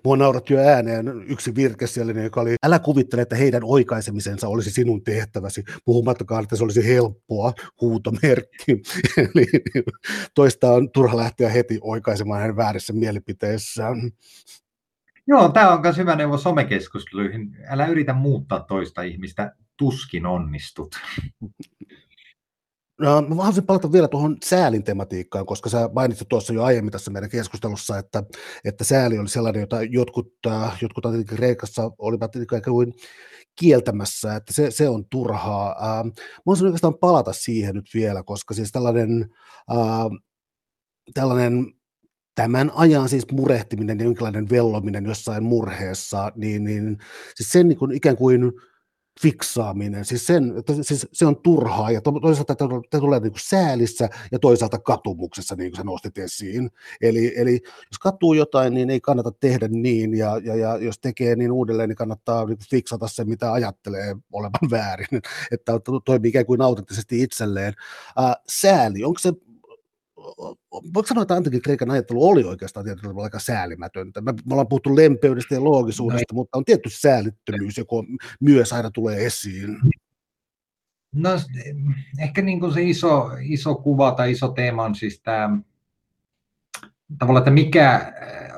[0.06, 4.72] Mua nauratti jo ääneen yksi virke siellä, joka oli, älä kuvittele, että heidän oikaisemisensa olisi
[4.72, 8.72] sinun tehtäväsi, puhumattakaan, että se olisi helppoa, huutomerkki.
[9.18, 9.46] Eli
[10.36, 14.12] toista on turha lähteä heti oikaisemaan hänen väärissä mielipiteissään.
[15.28, 17.58] Joo, tämä on myös hyvä neuvo somekeskusteluihin.
[17.68, 20.96] Älä yritä muuttaa toista ihmistä, tuskin onnistut.
[23.02, 27.12] No, mä haluaisin palata vielä tuohon säälin tematiikkaan, koska sä mainitsit tuossa jo aiemmin tässä
[27.12, 28.24] meidän keskustelussa, että,
[28.66, 30.34] että sääli oli sellainen, jota jotkut,
[30.82, 32.94] jotkut Kreikassa olivat ikään kuin
[33.60, 35.70] kieltämässä, että se, se on turhaa.
[35.70, 36.12] Äh, mä
[36.46, 39.30] haluaisin oikeastaan palata siihen nyt vielä, koska siis tällainen,
[39.72, 40.20] äh,
[41.14, 41.74] tällainen
[42.36, 46.98] tämän ajan siis murehtiminen ja jonkinlainen vellominen jossain murheessa, niin, niin
[47.36, 48.52] siis sen niin kuin ikään kuin
[49.22, 52.56] fiksaaminen, siis, sen, siis se on turhaa ja toisaalta
[52.90, 56.72] te tulee niin kuin säälissä ja toisaalta katumuksessa, niin kuin sä nostit esiin.
[57.02, 61.36] Eli, eli jos katuu jotain, niin ei kannata tehdä niin ja, ja, ja jos tekee
[61.36, 65.74] niin uudelleen, niin kannattaa niin fiksata se, mitä ajattelee olevan väärin, että
[66.06, 67.74] toimii ikään kuin autenttisesti itselleen.
[68.18, 69.34] Ää, sääli, onko se
[70.94, 74.22] voiko sanoa, että antikin Kreikan ajattelu oli oikeastaan tietyllä tavalla aika säälimätöntä.
[74.22, 77.96] Me, me ollaan puhuttu lempeydestä ja loogisuudesta, no, mutta on tietty säälittömyys, joka
[78.42, 79.78] myös aina tulee esiin.
[81.16, 81.30] No
[82.20, 85.58] ehkä niin kuin se iso, iso kuva tai iso teema on siis tämä
[87.20, 88.12] tavallaan, että mikä äh,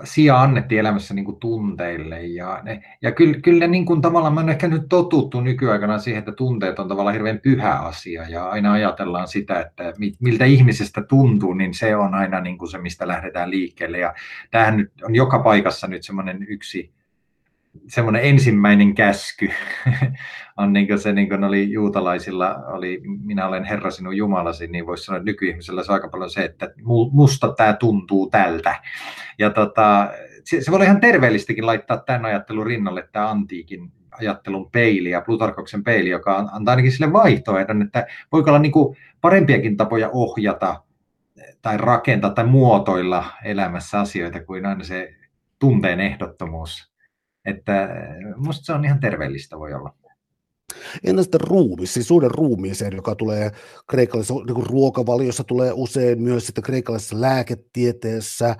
[0.03, 2.23] sija annettiin elämässä niin kuin tunteille.
[2.23, 6.19] Ja, ne, ja kyllä, kyllä niin kuin, tavallaan, mä olen ehkä nyt totuttu nykyaikana siihen,
[6.19, 11.53] että tunteet on tavallaan hirveän pyhä asia ja aina ajatellaan sitä, että miltä ihmisestä tuntuu,
[11.53, 13.97] niin se on aina niin kuin se, mistä lähdetään liikkeelle.
[13.97, 14.13] Ja
[14.51, 16.93] tämähän nyt on joka paikassa nyt semmoinen yksi
[17.87, 19.49] semmoinen ensimmäinen käsky
[20.57, 24.87] on niin kuin se, niin kuin oli juutalaisilla, oli minä olen Herra sinun Jumalasi, niin
[24.87, 26.73] voisi sanoa, että nykyihmisellä se on aika paljon se, että
[27.11, 28.75] musta tämä tuntuu tältä.
[29.39, 30.09] Ja tota,
[30.43, 35.21] se, se voi olla ihan terveellistäkin laittaa tämän ajattelun rinnalle tämä antiikin ajattelun peili ja
[35.21, 40.83] Plutarkoksen peili, joka antaa ainakin sille vaihtoehdon, että voiko olla niin kuin parempiakin tapoja ohjata
[41.61, 45.15] tai rakentaa tai muotoilla elämässä asioita kuin aina se
[45.59, 46.92] tunteen ehdottomuus.
[47.45, 47.89] Että
[48.37, 49.93] musta se on ihan terveellistä voi olla.
[51.03, 53.51] Entä sitten ruumi, siis suhde ruumiiseen, joka tulee
[53.87, 58.57] kreikkalaisessa niin ruokavaliossa, tulee usein myös sitten kreikkalaisessa lääketieteessä, äh,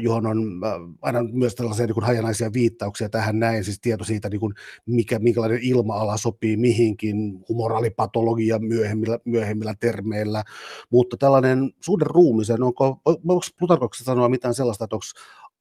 [0.00, 4.28] johon on äh, aina myös tällaisia niin kuin hajanaisia viittauksia tähän näin, siis tieto siitä,
[4.28, 4.54] niin kuin
[4.86, 10.44] mikä, minkälainen ilma-ala sopii mihinkin, humoraalipatologia myöhemmillä, myöhemmillä termeillä,
[10.90, 15.04] mutta tällainen suhde ruumiiseen, onko, onko Plutarkoksessa sanoa mitään sellaista, että onko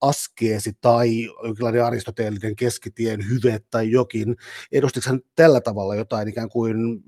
[0.01, 4.35] askeesi tai jonkinlainen aristoteellinen keskitien hyve tai jokin,
[4.71, 7.03] edustiko hän tällä tavalla jotain ikään kuin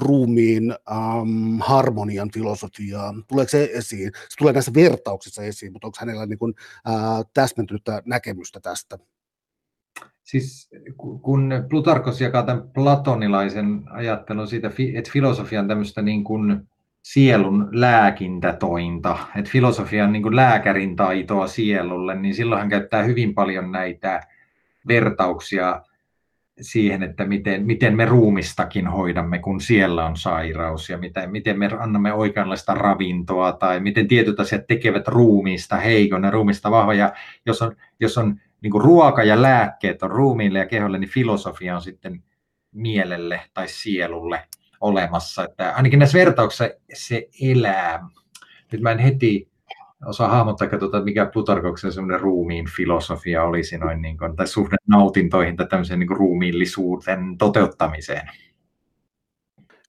[0.00, 3.14] ruumiin ähm, harmonian filosofiaa?
[3.28, 4.10] Tuleeko se esiin?
[4.14, 6.54] Se tulee näissä vertauksissa esiin, mutta onko hänellä niin kuin,
[6.88, 6.94] äh,
[7.34, 8.98] täsmentynyttä näkemystä tästä?
[10.22, 10.70] Siis
[11.22, 16.69] kun Plutarkos jakaa tämän platonilaisen ajattelun siitä, että filosofian tämmöistä niin kuin
[17.02, 24.20] sielun lääkintätointa, että filosofian niin lääkärin taitoa sielulle, niin silloin hän käyttää hyvin paljon näitä
[24.88, 25.82] vertauksia
[26.60, 31.70] siihen, että miten, miten me ruumistakin hoidamme, kun siellä on sairaus, ja miten, miten me
[31.78, 36.94] annamme oikeanlaista ravintoa, tai miten tietyt asiat tekevät ruumiista heikon ja ruumista vahva.
[36.94, 37.12] Ja
[37.46, 41.82] jos on, jos on niin ruoka ja lääkkeet on ruumiille ja keholle, niin filosofia on
[41.82, 42.22] sitten
[42.72, 44.42] mielelle tai sielulle
[44.80, 45.44] olemassa.
[45.44, 48.08] Että ainakin näissä vertauksissa se elää.
[48.72, 49.50] Nyt mä en heti
[50.06, 55.56] osaa hahmottaa, tuota, mikä Plutarkoksen semmoinen ruumiin filosofia olisi noin, niin kuin, tai suhde nautintoihin
[55.56, 58.30] tai tämmöiseen niin kuin ruumiillisuuden toteuttamiseen.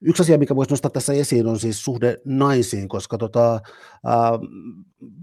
[0.01, 3.51] Yksi asia, mikä voisi nostaa tässä esiin, on siis suhde naisiin, koska tota,
[4.05, 4.31] ää,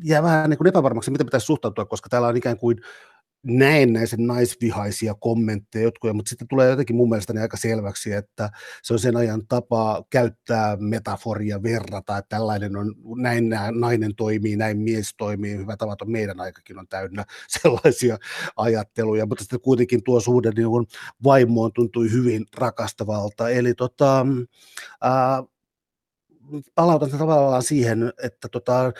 [0.05, 2.81] jää vähän niin kuin epävarmaksi, miten pitäisi suhtautua, koska täällä on ikään kuin
[3.43, 8.51] näennäisen naisvihaisia kommentteja jotkut, mutta sitten tulee jotenkin mun mielestä aika selväksi, että
[8.82, 14.78] se on sen ajan tapa käyttää metaforia, verrata, että tällainen on, näin nainen toimii, näin
[14.78, 17.24] mies toimii, hyvä tavat on meidän aikakin on täynnä
[17.62, 18.18] sellaisia
[18.57, 20.68] ajatteluja, mutta sitten kuitenkin tuo suhde niin
[21.24, 24.26] vaimoon tuntui hyvin rakastavalta, eli tota,
[25.03, 25.43] ää,
[26.75, 28.93] palautan tavallaan siihen, että tota,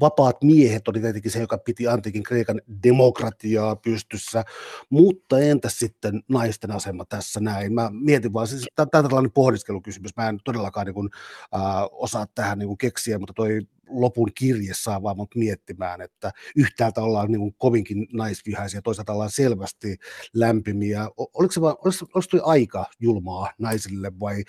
[0.00, 4.44] vapaat miehet oli tietenkin se, joka piti antiikin Kreikan demokratiaa pystyssä,
[4.90, 7.74] mutta entäs sitten naisten asema tässä näin?
[7.74, 11.08] Mä mietin vaan, siis tämä on tällainen pohdiskelukysymys, mä en todellakaan niin kuin,
[11.54, 16.32] äh, osaa tähän niin kuin keksiä, mutta toi lopun kirje saa vaan mut miettimään, että
[16.56, 19.96] yhtäältä ollaan niin kuin kovinkin naisvihaisia, toisaalta ollaan selvästi
[20.34, 21.08] lämpimiä.
[21.16, 24.44] Oliko se vaan, oliko, oliko aika julmaa naisille vai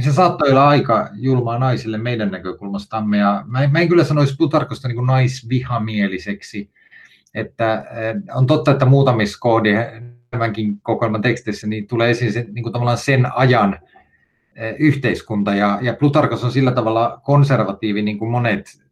[0.00, 3.18] se saattoi olla aika julmaa naisille meidän näkökulmastamme.
[3.18, 6.70] Ja mä, en, mä en kyllä sanoisi Plutarkosta niin naisvihamieliseksi.
[7.34, 9.90] Että eh, on totta, että muutamissa kohdissa
[10.30, 13.78] tämänkin kokoelman tekstissä niin tulee esiin se, niin kuin tavallaan sen ajan
[14.56, 15.54] eh, yhteiskunta.
[15.54, 18.83] Ja, ja Plutarkos on sillä tavalla konservatiivi, niin kuin monet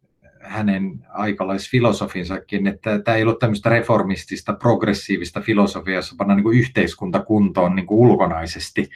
[0.43, 7.19] hänen aikalaisfilosofinsakin, että tämä ei ollut tämmöistä reformistista, progressiivista filosofiaa, jossa pannaan niin kuin yhteiskunta
[7.19, 8.89] kuntoon niin kuin ulkonaisesti.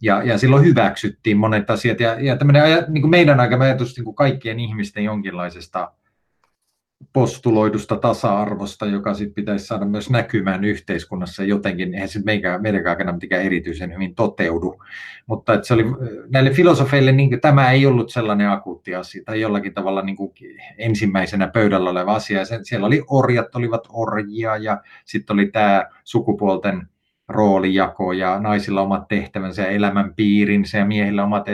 [0.00, 2.00] Ja, ja silloin hyväksyttiin monet asiat.
[2.00, 5.92] Ja, ja tämmöinen, niin kuin meidän aika ajatus niin kuin kaikkien ihmisten jonkinlaisesta
[7.12, 13.12] postuloidusta tasa-arvosta, joka sitten pitäisi saada myös näkymään yhteiskunnassa jotenkin, eihän se meidän, meidän aikana
[13.12, 14.82] mitenkään erityisen hyvin toteudu.
[15.26, 15.84] Mutta että se oli,
[16.32, 20.32] näille filosofeille niin tämä ei ollut sellainen akuutti asia, tai jollakin tavalla niin kuin
[20.78, 22.40] ensimmäisenä pöydällä oleva asia.
[22.62, 26.88] Siellä oli orjat, olivat orjia, ja sitten oli tämä sukupuolten
[27.28, 31.44] roolijako, ja naisilla omat tehtävänsä ja elämänpiirinsä, ja miehillä omat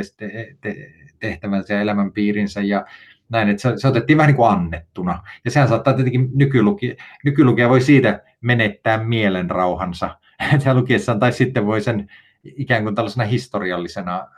[1.21, 2.87] tehtävänsä ja elämänpiirinsä, ja
[3.29, 5.22] näin, että se, se otettiin vähän niin kuin annettuna.
[5.45, 10.18] Ja sehän saattaa tietenkin nykylukija, nykylukija voi siitä menettää mielenrauhansa,
[10.74, 12.11] lukiessaan, tai sitten voi sen
[12.45, 14.29] ikään kuin tällaisena historiallisena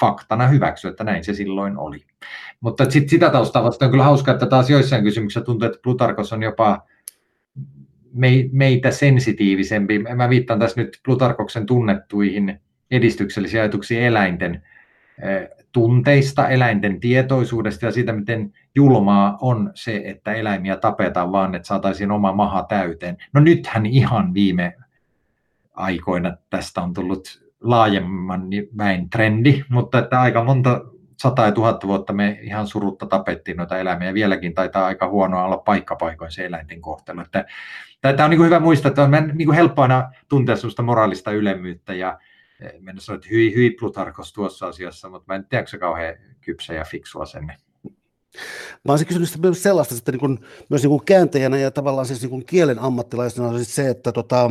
[0.00, 2.04] faktana hyväksyä, että näin se silloin oli.
[2.60, 6.32] Mutta sit sitä taustaa vasta on kyllä hauska, että taas joissain kysymyksissä tuntuu, että Plutarkos
[6.32, 6.86] on jopa
[8.52, 9.98] meitä sensitiivisempi.
[9.98, 12.60] Mä viittaan tässä nyt Plutarkoksen tunnettuihin
[12.90, 14.62] edistyksellisiin ajatuksiin eläinten
[15.72, 22.10] tunteista, eläinten tietoisuudesta ja siitä, miten julmaa on se, että eläimiä tapetaan vaan, että saataisiin
[22.10, 23.16] oma maha täyteen.
[23.32, 24.76] No nythän ihan viime
[25.74, 28.42] aikoina tästä on tullut laajemman
[28.78, 30.80] väin trendi, mutta että aika monta
[31.20, 35.44] sata ja tuhatta vuotta me ihan surutta tapettiin noita eläimiä ja vieläkin taitaa aika huonoa
[35.44, 37.20] olla paikkapaikoin se eläinten kohtelu.
[38.00, 42.10] Tämä on niin hyvä muistaa, että on niin helppo aina tuntea sellaista moraalista ylemmyyttä ja
[42.10, 42.29] eh,
[42.80, 46.14] mennä sanoa, että hyi, hyi Plutarkos tuossa asiassa, mutta mä en tiedä, onko se kauhean
[46.40, 47.46] kypsä ja fiksua sen.
[48.84, 50.38] Mä olisin kysynyt myös sellaista, että niin kuin,
[50.70, 54.12] myös niin kuin kääntäjänä ja tavallaan siis niin kuin kielen ammattilaisena on siis se, että
[54.12, 54.50] tota,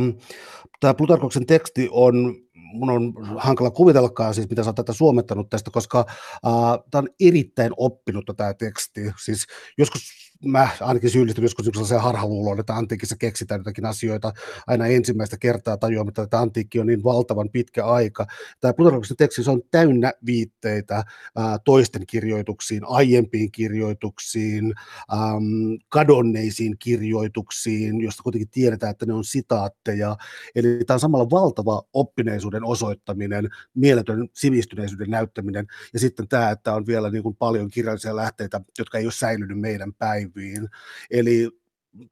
[0.80, 2.36] tämä Plutarkoksen teksti on
[2.72, 6.00] mun on hankala kuvitellakaan siis, mitä sä oot tätä suomettanut tästä, koska
[6.46, 9.00] uh, tämä on erittäin oppinutta tämä teksti.
[9.24, 9.46] Siis
[9.78, 10.02] joskus
[10.44, 14.32] mä ainakin syyllistyn joskus sellaiseen harhaluuloon, että antiikissa keksitään jotakin asioita
[14.66, 18.26] aina ensimmäistä kertaa tajuamatta, että antiikki on niin valtavan pitkä aika.
[18.60, 21.04] Tämä Plutarkoksen teksti se on täynnä viitteitä
[21.36, 24.74] ää, toisten kirjoituksiin, aiempiin kirjoituksiin,
[25.12, 30.16] äm, kadonneisiin kirjoituksiin, josta kuitenkin tiedetään, että ne on sitaatteja.
[30.54, 36.86] Eli tämä on samalla valtava oppineisuuden osoittaminen, mieletön sivistyneisyyden näyttäminen, ja sitten tämä, että on
[36.86, 40.68] vielä niin kuin paljon kirjallisia lähteitä, jotka ei ole säilynyt meidän päivään päiviin.
[41.10, 41.50] Eli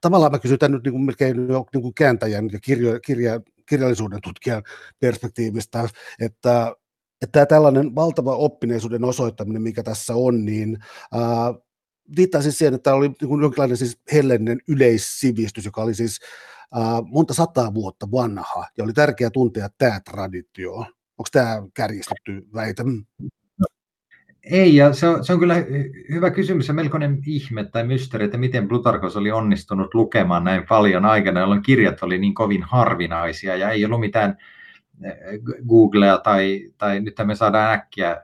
[0.00, 3.40] tavallaan mä kysyn tämän nyt niin kuin melkein jo niin kuin kääntäjän ja kirjo, kirja,
[3.66, 4.62] kirjallisuuden tutkijan
[5.00, 5.88] perspektiivistä,
[6.20, 6.74] että,
[7.22, 10.78] että tällainen valtava oppineisuuden osoittaminen, mikä tässä on, niin
[11.12, 11.54] ää,
[12.16, 16.20] viittaa siis siihen, että tämä oli niin kuin jonkinlainen siis hellenen yleissivistys, joka oli siis
[16.74, 20.72] ää, monta sataa vuotta vanha, ja oli tärkeää tuntea tämä traditio.
[21.18, 22.84] Onko tämä kärjistetty väite?
[24.50, 25.54] Ei, ja se on, se on kyllä
[26.10, 31.04] hyvä kysymys ja melkoinen ihme tai mysteeri, että miten Plutarkos oli onnistunut lukemaan näin paljon
[31.04, 34.36] aikana, jolloin kirjat oli niin kovin harvinaisia ja ei ollut mitään
[35.04, 35.16] eh,
[35.68, 38.22] Googlea tai, tai nyt me saadaan äkkiä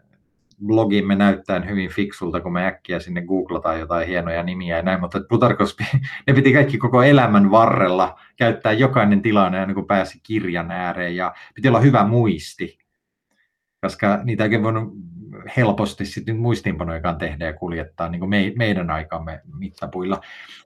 [0.67, 5.21] blogimme näyttäen hyvin fiksulta, kun me äkkiä sinne googlataan jotain hienoja nimiä ja näin, mutta
[5.29, 5.77] Plutarkos,
[6.27, 11.35] ne piti kaikki koko elämän varrella käyttää jokainen tilanne ennen kuin pääsi kirjan ääreen ja
[11.55, 12.79] piti olla hyvä muisti,
[13.81, 14.95] koska niitä ei voinut
[15.57, 20.21] helposti sitten muistiinpanojakaan tehdä ja kuljettaa niin kuin me, meidän aikamme mittapuilla.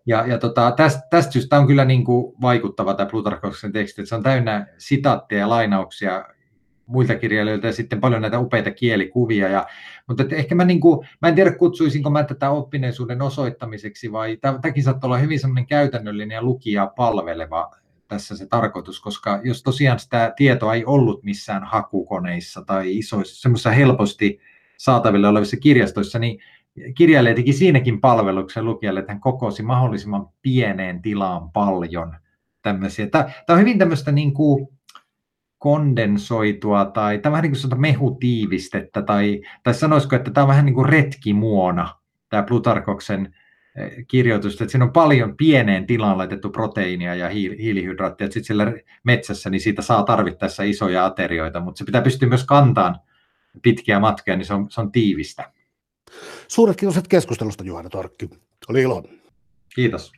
[0.06, 4.08] Ja, ja tota, tästä, tästä syystä on kyllä niin kuin vaikuttava tämä Plutarkoksen teksti, että
[4.08, 6.24] se on täynnä sitaatteja ja lainauksia
[6.86, 9.48] muilta kirjailijoilta ja sitten paljon näitä upeita kielikuvia.
[9.48, 9.66] Ja,
[10.06, 14.36] mutta että ehkä mä, niin kuin, mä en tiedä kutsuisinko mä tätä oppineisuuden osoittamiseksi vai
[14.36, 17.70] tämäkin saattaa olla hyvin semmoinen käytännöllinen ja lukijaa palveleva
[18.08, 23.70] tässä se tarkoitus, koska jos tosiaan sitä tietoa ei ollut missään hakukoneissa tai isoissa, semmoisissa
[23.70, 24.40] helposti
[24.78, 26.40] saatavilla olevissa kirjastoissa, niin
[26.94, 32.16] kirjailija teki siinäkin palveluksen lukijalle, että hän kokosi mahdollisimman pieneen tilaan paljon
[32.62, 33.06] tämmöisiä.
[33.06, 34.68] Tämä, on hyvin tämmöistä niin kuin
[35.58, 40.64] kondensoitua tai tämä on vähän niin kuin mehutiivistettä tai, tai sanoisiko, että tämä on vähän
[40.64, 41.88] niin kuin retkimuona,
[42.28, 43.34] tämä Plutarkoksen
[43.76, 48.72] eh, kirjoitus, että siinä on paljon pieneen tilaan laitettu proteiinia ja hiilihydraattia, että sitten siellä
[49.04, 52.96] metsässä niin siitä saa tarvittaessa isoja aterioita, mutta se pitää pystyä myös kantaan
[53.62, 55.52] pitkiä matkoja, niin se on, se on tiivistä.
[56.48, 58.30] Suuret kiitokset keskustelusta, Juhana Torkki.
[58.68, 59.02] Oli ilo.
[59.74, 60.12] Kiitos.